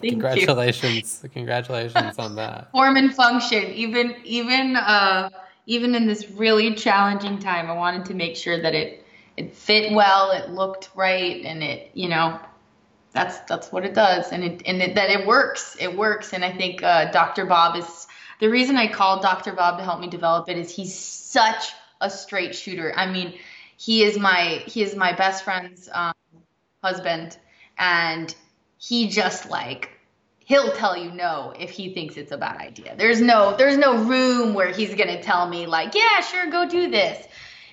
congratulations, 0.00 1.24
congratulations 1.32 2.18
on 2.18 2.34
that. 2.34 2.68
Form 2.72 2.96
and 2.96 3.14
function, 3.14 3.70
even 3.74 4.16
even 4.24 4.74
uh, 4.74 5.30
even 5.66 5.94
in 5.94 6.08
this 6.08 6.28
really 6.32 6.74
challenging 6.74 7.38
time, 7.38 7.70
I 7.70 7.74
wanted 7.74 8.06
to 8.06 8.14
make 8.14 8.34
sure 8.34 8.60
that 8.60 8.74
it 8.74 9.06
it 9.36 9.54
fit 9.54 9.92
well, 9.92 10.32
it 10.32 10.50
looked 10.50 10.90
right, 10.96 11.44
and 11.44 11.62
it 11.62 11.92
you 11.94 12.08
know 12.08 12.40
that's 13.12 13.38
that's 13.40 13.72
what 13.72 13.84
it 13.84 13.94
does, 13.94 14.32
and 14.32 14.44
it 14.44 14.62
and 14.66 14.82
it, 14.82 14.94
that 14.94 15.10
it 15.10 15.26
works. 15.26 15.76
It 15.80 15.96
works, 15.96 16.32
and 16.32 16.44
I 16.44 16.52
think 16.52 16.82
uh, 16.82 17.10
Dr. 17.10 17.46
Bob 17.46 17.76
is 17.76 18.06
the 18.40 18.48
reason 18.48 18.76
I 18.76 18.88
called 18.88 19.22
Dr. 19.22 19.52
Bob 19.52 19.78
to 19.78 19.84
help 19.84 20.00
me 20.00 20.08
develop 20.08 20.48
it 20.48 20.58
is 20.58 20.74
he's 20.74 20.94
such 20.94 21.72
a 22.00 22.10
straight 22.10 22.54
shooter. 22.54 22.92
I 22.94 23.10
mean, 23.10 23.34
he 23.76 24.02
is 24.02 24.18
my 24.18 24.62
he 24.66 24.82
is 24.82 24.94
my 24.94 25.12
best 25.12 25.44
friend's 25.44 25.88
um, 25.92 26.14
husband, 26.82 27.36
and 27.78 28.34
he 28.78 29.08
just 29.08 29.50
like 29.50 29.90
he'll 30.44 30.72
tell 30.72 30.96
you 30.96 31.10
no 31.10 31.52
if 31.58 31.70
he 31.70 31.92
thinks 31.92 32.16
it's 32.16 32.32
a 32.32 32.38
bad 32.38 32.56
idea. 32.56 32.94
There's 32.96 33.20
no 33.20 33.56
there's 33.56 33.76
no 33.76 34.04
room 34.04 34.54
where 34.54 34.72
he's 34.72 34.94
gonna 34.94 35.22
tell 35.22 35.48
me 35.48 35.66
like, 35.66 35.94
yeah, 35.94 36.20
sure, 36.20 36.50
go 36.50 36.68
do 36.68 36.90
this 36.90 37.27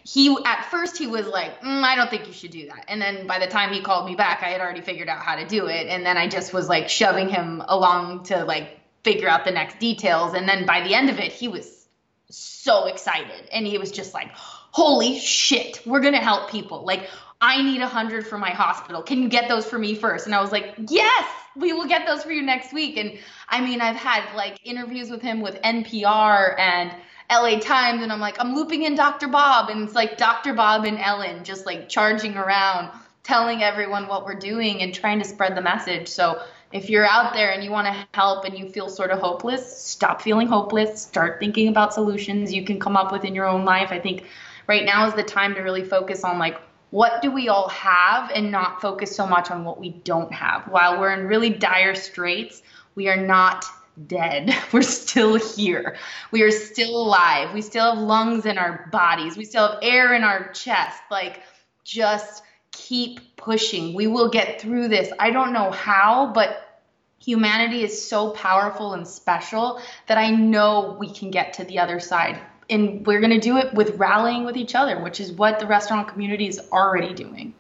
he 0.06 0.38
at 0.46 0.66
first 0.70 0.98
he 0.98 1.08
was 1.08 1.26
like 1.26 1.62
mm, 1.62 1.84
i 1.84 1.96
don't 1.96 2.10
think 2.10 2.28
you 2.28 2.34
should 2.34 2.52
do 2.52 2.68
that. 2.68 2.86
And 2.88 3.02
then 3.02 3.26
by 3.28 3.40
the 3.40 3.48
time 3.48 3.74
he 3.74 3.82
called 3.82 4.06
me 4.06 4.16
back 4.16 4.44
i 4.44 4.50
had 4.50 4.62
already 4.62 4.82
figured 4.82 5.10
out 5.10 5.20
how 5.20 5.36
to 5.36 5.48
do 5.48 5.66
it. 5.66 5.88
And 5.88 6.06
then 6.06 6.16
i 6.16 6.28
just 6.28 6.54
was 6.54 6.70
like 6.70 6.88
shoving 6.90 7.28
him 7.28 7.62
along 7.68 8.24
to 8.26 8.46
like 8.46 8.80
figure 9.04 9.28
out 9.28 9.46
the 9.46 9.52
next 9.52 9.80
details. 9.80 10.34
And 10.34 10.48
then 10.48 10.66
by 10.66 10.82
the 10.82 10.94
end 10.94 11.10
of 11.10 11.20
it 11.20 11.32
he 11.32 11.48
was 11.48 11.88
so 12.30 12.86
excited. 12.86 13.50
And 13.52 13.66
he 13.66 13.78
was 13.78 13.92
just 13.92 14.14
like 14.14 14.30
holy 14.36 15.20
shit 15.20 15.82
we're 15.86 16.02
gonna 16.02 16.22
help 16.22 16.52
people. 16.52 16.86
Like 16.86 17.10
i 17.42 17.62
need 17.64 17.82
a 17.82 17.88
hundred 17.88 18.28
for 18.28 18.38
my 18.38 18.52
hospital. 18.52 19.02
Can 19.02 19.24
you 19.24 19.30
get 19.30 19.50
those 19.50 19.66
for 19.66 19.80
me 19.80 19.96
first? 19.96 20.28
And 20.28 20.36
i 20.36 20.42
was 20.42 20.52
like 20.52 20.76
yes 20.88 21.28
we 21.56 21.74
will 21.74 21.88
get 21.88 22.06
those 22.06 22.22
for 22.22 22.32
you 22.32 22.44
next 22.44 22.74
week. 22.74 22.98
And 22.98 23.18
i 23.50 23.60
mean 23.60 23.82
i've 23.82 23.96
had 23.96 24.36
like 24.36 24.60
interviews 24.64 25.10
with 25.10 25.24
him 25.24 25.42
with 25.42 25.60
npr 25.64 26.60
and 26.60 26.94
LA 27.30 27.60
Times 27.60 28.04
and 28.04 28.12
I'm 28.12 28.20
like, 28.20 28.40
I'm 28.40 28.56
looping 28.56 28.84
in 28.84 28.96
Dr. 28.96 29.28
Bob. 29.28 29.70
And 29.70 29.84
it's 29.84 29.96
like 29.96 30.18
Dr. 30.18 30.54
Bob 30.54 30.86
and 30.86 31.00
Ellen 31.00 31.44
just 31.44 31.66
like 31.66 31.90
charging 31.90 32.38
around, 32.38 32.92
telling 33.24 33.64
everyone 33.64 34.08
what 34.08 34.26
we're 34.26 34.40
doing 34.40 34.82
and 34.82 34.94
trying 34.94 35.20
to 35.20 35.26
spread 35.26 35.56
the 35.56 35.62
message. 35.62 36.08
So 36.08 36.42
if 36.72 36.90
you're 36.90 37.06
out 37.06 37.34
there 37.34 37.52
and 37.52 37.64
you 37.64 37.72
want 37.72 37.88
to 37.88 38.08
help 38.14 38.46
and 38.46 38.58
you 38.58 38.70
feel 38.70 38.90
sort 38.90 39.12
of 39.12 39.20
hopeless, 39.20 39.82
stop 39.82 40.22
feeling 40.22 40.48
hopeless. 40.48 41.02
Start 41.02 41.40
thinking 41.40 41.68
about 41.68 41.94
solutions 41.94 42.54
you 42.54 42.66
can 42.66 42.80
come 42.80 42.96
up 42.98 43.12
with 43.12 43.24
in 43.24 43.34
your 43.34 43.48
own 43.48 43.66
life. 43.66 43.92
I 43.92 44.00
think 44.00 44.26
right 44.68 44.86
now 44.86 45.08
is 45.08 45.14
the 45.14 45.24
time 45.24 45.56
to 45.56 45.62
really 45.62 45.84
focus 45.84 46.24
on 46.24 46.38
like, 46.38 46.60
what 46.92 47.22
do 47.22 47.32
we 47.32 47.50
all 47.50 47.70
have 47.70 48.32
and 48.32 48.52
not 48.52 48.82
focus 48.82 49.16
so 49.16 49.26
much 49.26 49.52
on 49.52 49.66
what 49.66 49.80
we 49.80 49.90
don't 49.90 50.32
have. 50.32 50.68
While 50.68 51.00
we're 51.00 51.14
in 51.14 51.28
really 51.28 51.50
dire 51.50 51.96
straits, 51.96 52.62
we 52.94 53.10
are 53.10 53.18
not 53.18 53.66
dead. 54.08 54.56
We're 54.72 54.82
still 54.82 55.36
here. 55.36 55.98
We 56.32 56.42
are 56.42 56.52
still 56.52 56.96
alive. 56.96 57.54
We 57.54 57.62
still 57.62 57.96
have 57.96 58.04
lungs 58.04 58.46
in 58.46 58.58
our 58.58 58.88
bodies. 58.92 59.38
We 59.38 59.46
still 59.46 59.68
have 59.70 59.80
air 59.82 60.14
in 60.14 60.24
our 60.24 60.52
chest. 60.52 61.02
Like, 61.10 61.42
just 61.84 62.44
keep 62.72 63.36
pushing. 63.38 63.94
We 63.94 64.08
will 64.08 64.30
get 64.30 64.62
through 64.62 64.90
this. 64.90 65.12
I 65.20 65.32
don't 65.32 65.54
know 65.54 65.72
how, 65.72 66.32
but 66.34 66.82
humanity 67.20 67.84
is 67.84 68.08
so 68.08 68.32
powerful 68.32 68.94
and 68.94 69.08
special 69.08 69.82
that 70.08 70.18
I 70.18 70.30
know 70.30 70.96
we 71.00 71.12
can 71.12 71.32
get 71.32 71.54
to 71.54 71.64
the 71.64 71.80
other 71.80 72.00
side. 72.00 72.40
And 72.70 73.06
we're 73.06 73.20
going 73.20 73.32
to 73.32 73.40
do 73.40 73.58
it 73.58 73.74
with 73.74 73.98
rallying 73.98 74.44
with 74.44 74.58
each 74.58 74.76
other, 74.76 75.02
which 75.02 75.20
is 75.20 75.32
what 75.32 75.60
the 75.60 75.68
restaurant 75.68 76.08
community 76.08 76.48
is 76.48 76.60
already 76.72 77.14
doing. 77.14 77.54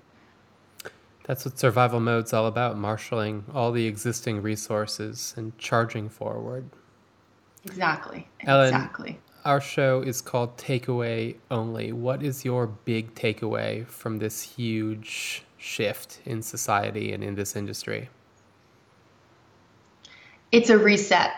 That's 1.28 1.44
what 1.44 1.58
survival 1.58 2.00
mode's 2.00 2.34
all 2.34 2.46
about, 2.46 2.78
marshaling 2.78 3.46
all 3.54 3.72
the 3.72 3.88
existing 3.88 4.42
resources 4.44 5.34
and 5.36 5.58
charging 5.58 6.08
forward. 6.08 6.70
Exactly. 7.66 8.28
Ellen, 8.42 8.68
exactly. 8.68 9.20
Our 9.44 9.60
show 9.60 10.02
is 10.02 10.22
called 10.22 10.56
Takeaway 10.58 11.38
Only. 11.50 11.92
What 11.92 12.22
is 12.22 12.46
your 12.46 12.68
big 12.68 13.16
takeaway 13.16 13.88
from 13.88 14.20
this 14.20 14.42
huge 14.42 15.44
shift 15.58 16.20
in 16.26 16.44
society 16.44 17.12
and 17.12 17.24
in 17.24 17.34
this 17.34 17.56
industry? 17.56 18.10
It's 20.52 20.70
a 20.70 20.78
reset 20.78 21.32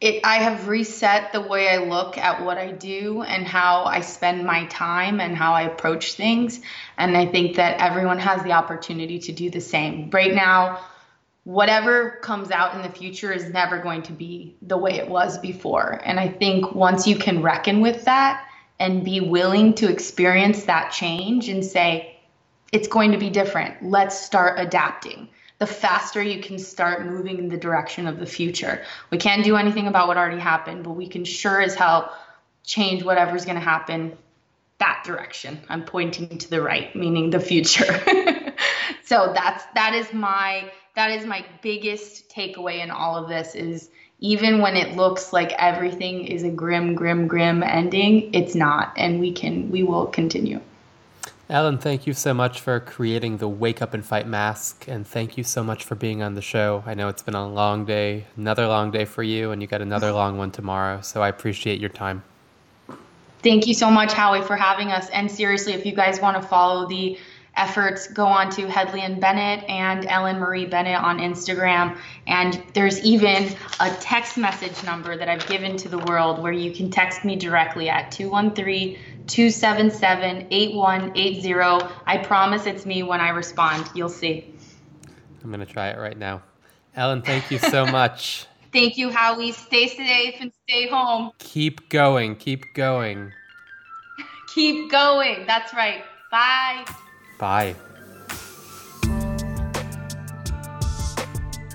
it 0.00 0.20
I 0.24 0.36
have 0.36 0.68
reset 0.68 1.32
the 1.32 1.40
way 1.40 1.68
I 1.68 1.78
look 1.78 2.18
at 2.18 2.44
what 2.44 2.56
I 2.56 2.70
do 2.70 3.22
and 3.22 3.46
how 3.46 3.84
I 3.84 4.00
spend 4.00 4.46
my 4.46 4.66
time 4.66 5.20
and 5.20 5.36
how 5.36 5.54
I 5.54 5.62
approach 5.62 6.14
things. 6.14 6.60
And 6.96 7.16
I 7.16 7.26
think 7.26 7.56
that 7.56 7.80
everyone 7.80 8.18
has 8.18 8.42
the 8.44 8.52
opportunity 8.52 9.18
to 9.20 9.32
do 9.32 9.50
the 9.50 9.60
same. 9.60 10.10
Right 10.10 10.34
now, 10.34 10.80
whatever 11.42 12.18
comes 12.22 12.50
out 12.52 12.74
in 12.74 12.82
the 12.82 12.90
future 12.90 13.32
is 13.32 13.50
never 13.50 13.78
going 13.78 14.02
to 14.02 14.12
be 14.12 14.54
the 14.62 14.76
way 14.76 14.92
it 14.92 15.08
was 15.08 15.38
before. 15.38 16.00
And 16.04 16.20
I 16.20 16.28
think 16.28 16.74
once 16.74 17.06
you 17.06 17.16
can 17.16 17.42
reckon 17.42 17.80
with 17.80 18.04
that 18.04 18.46
and 18.78 19.04
be 19.04 19.20
willing 19.20 19.74
to 19.74 19.90
experience 19.90 20.64
that 20.64 20.92
change 20.92 21.48
and 21.48 21.64
say, 21.64 22.14
it's 22.70 22.86
going 22.86 23.12
to 23.12 23.18
be 23.18 23.30
different, 23.30 23.82
let's 23.82 24.20
start 24.20 24.60
adapting 24.60 25.28
the 25.58 25.66
faster 25.66 26.22
you 26.22 26.40
can 26.40 26.58
start 26.58 27.04
moving 27.04 27.38
in 27.38 27.48
the 27.48 27.56
direction 27.56 28.06
of 28.06 28.18
the 28.18 28.26
future. 28.26 28.84
We 29.10 29.18
can't 29.18 29.44
do 29.44 29.56
anything 29.56 29.88
about 29.88 30.06
what 30.06 30.16
already 30.16 30.40
happened, 30.40 30.84
but 30.84 30.92
we 30.92 31.08
can 31.08 31.24
sure 31.24 31.60
as 31.60 31.74
hell 31.74 32.16
change 32.64 33.02
whatever's 33.02 33.44
going 33.44 33.56
to 33.56 33.64
happen 33.64 34.16
that 34.78 35.02
direction. 35.04 35.58
I'm 35.68 35.84
pointing 35.84 36.38
to 36.38 36.50
the 36.50 36.62
right, 36.62 36.94
meaning 36.94 37.30
the 37.30 37.40
future. 37.40 37.84
so 39.04 39.32
that's 39.34 39.64
that 39.74 39.94
is 39.94 40.12
my 40.12 40.70
that 40.94 41.10
is 41.10 41.26
my 41.26 41.44
biggest 41.62 42.28
takeaway 42.30 42.82
in 42.82 42.90
all 42.90 43.16
of 43.16 43.28
this 43.28 43.54
is 43.54 43.90
even 44.20 44.60
when 44.60 44.76
it 44.76 44.96
looks 44.96 45.32
like 45.32 45.52
everything 45.52 46.26
is 46.26 46.42
a 46.42 46.50
grim 46.50 46.94
grim 46.94 47.26
grim 47.26 47.62
ending, 47.62 48.32
it's 48.34 48.54
not 48.54 48.92
and 48.96 49.18
we 49.18 49.32
can 49.32 49.70
we 49.70 49.82
will 49.82 50.06
continue. 50.06 50.60
Ellen, 51.50 51.78
thank 51.78 52.06
you 52.06 52.12
so 52.12 52.34
much 52.34 52.60
for 52.60 52.78
creating 52.78 53.38
the 53.38 53.48
Wake 53.48 53.80
Up 53.80 53.94
and 53.94 54.04
Fight 54.04 54.26
mask, 54.26 54.84
and 54.86 55.06
thank 55.06 55.38
you 55.38 55.44
so 55.44 55.64
much 55.64 55.82
for 55.82 55.94
being 55.94 56.22
on 56.22 56.34
the 56.34 56.42
show. 56.42 56.84
I 56.84 56.92
know 56.92 57.08
it's 57.08 57.22
been 57.22 57.34
a 57.34 57.48
long 57.48 57.86
day, 57.86 58.26
another 58.36 58.66
long 58.66 58.90
day 58.90 59.06
for 59.06 59.22
you, 59.22 59.50
and 59.50 59.62
you 59.62 59.66
got 59.66 59.80
another 59.80 60.12
long 60.12 60.36
one 60.36 60.50
tomorrow, 60.50 61.00
so 61.00 61.22
I 61.22 61.28
appreciate 61.28 61.80
your 61.80 61.88
time. 61.88 62.22
Thank 63.42 63.66
you 63.66 63.72
so 63.72 63.90
much, 63.90 64.12
Howie, 64.12 64.42
for 64.42 64.56
having 64.56 64.92
us. 64.92 65.08
And 65.08 65.30
seriously, 65.30 65.72
if 65.72 65.86
you 65.86 65.92
guys 65.94 66.20
want 66.20 66.40
to 66.40 66.46
follow 66.46 66.86
the 66.86 67.18
efforts, 67.58 68.06
go 68.06 68.24
on 68.24 68.50
to 68.52 68.68
Hedley 68.68 69.02
and 69.02 69.20
Bennett 69.20 69.68
and 69.68 70.06
Ellen 70.06 70.38
Marie 70.38 70.66
Bennett 70.66 71.02
on 71.02 71.18
Instagram. 71.18 71.98
And 72.26 72.62
there's 72.74 73.00
even 73.04 73.54
a 73.80 73.90
text 74.00 74.38
message 74.38 74.82
number 74.84 75.16
that 75.16 75.28
I've 75.28 75.46
given 75.46 75.76
to 75.78 75.88
the 75.88 75.98
world 75.98 76.42
where 76.42 76.52
you 76.52 76.72
can 76.72 76.90
text 76.90 77.24
me 77.24 77.36
directly 77.36 77.88
at 77.88 78.10
213 78.12 78.98
277 79.26 80.46
8180. 80.50 81.94
I 82.06 82.18
promise 82.18 82.66
it's 82.66 82.86
me 82.86 83.02
when 83.02 83.20
I 83.20 83.28
respond. 83.30 83.88
You'll 83.94 84.08
see. 84.08 84.54
I'm 85.42 85.50
going 85.50 85.60
to 85.60 85.66
try 85.66 85.88
it 85.88 85.98
right 85.98 86.16
now. 86.16 86.42
Ellen, 86.96 87.22
thank 87.22 87.50
you 87.50 87.58
so 87.58 87.86
much. 87.92 88.46
thank 88.72 88.96
you, 88.96 89.10
Howie. 89.10 89.52
Stay 89.52 89.88
safe 89.88 90.34
and 90.40 90.52
stay 90.68 90.88
home. 90.88 91.32
Keep 91.38 91.90
going. 91.90 92.36
Keep 92.36 92.74
going. 92.74 93.32
keep 94.54 94.90
going. 94.90 95.46
That's 95.46 95.72
right. 95.74 96.02
Bye. 96.30 96.84
Bye. 97.38 97.76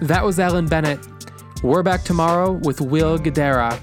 That 0.02 0.24
was 0.24 0.38
Ellen 0.38 0.68
Bennett. 0.68 1.00
We're 1.64 1.84
back 1.84 2.04
tomorrow 2.04 2.52
with 2.52 2.82
Will 2.82 3.18
Guidara. 3.18 3.80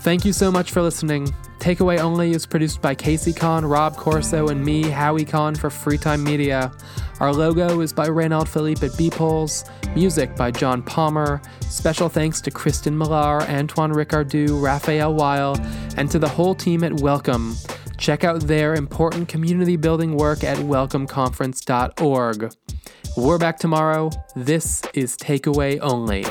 Thank 0.00 0.24
you 0.24 0.32
so 0.32 0.50
much 0.50 0.70
for 0.70 0.80
listening. 0.80 1.34
Takeaway 1.58 1.98
Only 1.98 2.32
is 2.32 2.46
produced 2.46 2.82
by 2.82 2.94
Casey 2.94 3.32
Kahn, 3.32 3.64
Rob 3.64 3.96
Corso, 3.96 4.48
and 4.48 4.62
me, 4.64 4.82
Howie 4.82 5.24
Kahn, 5.24 5.54
for 5.54 5.70
Freetime 5.70 6.22
Media. 6.22 6.72
Our 7.20 7.32
logo 7.32 7.80
is 7.80 7.92
by 7.92 8.08
Reynald 8.08 8.48
Philippe 8.48 8.86
at 8.86 8.96
Beepholes, 8.98 9.64
music 9.94 10.34
by 10.36 10.50
John 10.50 10.82
Palmer. 10.82 11.40
Special 11.60 12.08
thanks 12.08 12.40
to 12.42 12.50
Kristen 12.50 12.96
Millar, 12.96 13.42
Antoine 13.42 13.92
Ricardou, 13.92 14.62
Raphael 14.62 15.14
Weil, 15.14 15.56
and 15.96 16.10
to 16.10 16.18
the 16.18 16.28
whole 16.28 16.54
team 16.54 16.84
at 16.84 17.00
Welcome. 17.00 17.56
Check 18.04 18.22
out 18.22 18.42
their 18.42 18.74
important 18.74 19.30
community 19.30 19.76
building 19.76 20.14
work 20.14 20.44
at 20.44 20.58
welcomeconference.org. 20.58 22.52
We're 23.16 23.38
back 23.38 23.58
tomorrow. 23.58 24.10
This 24.36 24.82
is 24.92 25.16
Takeaway 25.16 25.78
Only. 25.80 26.26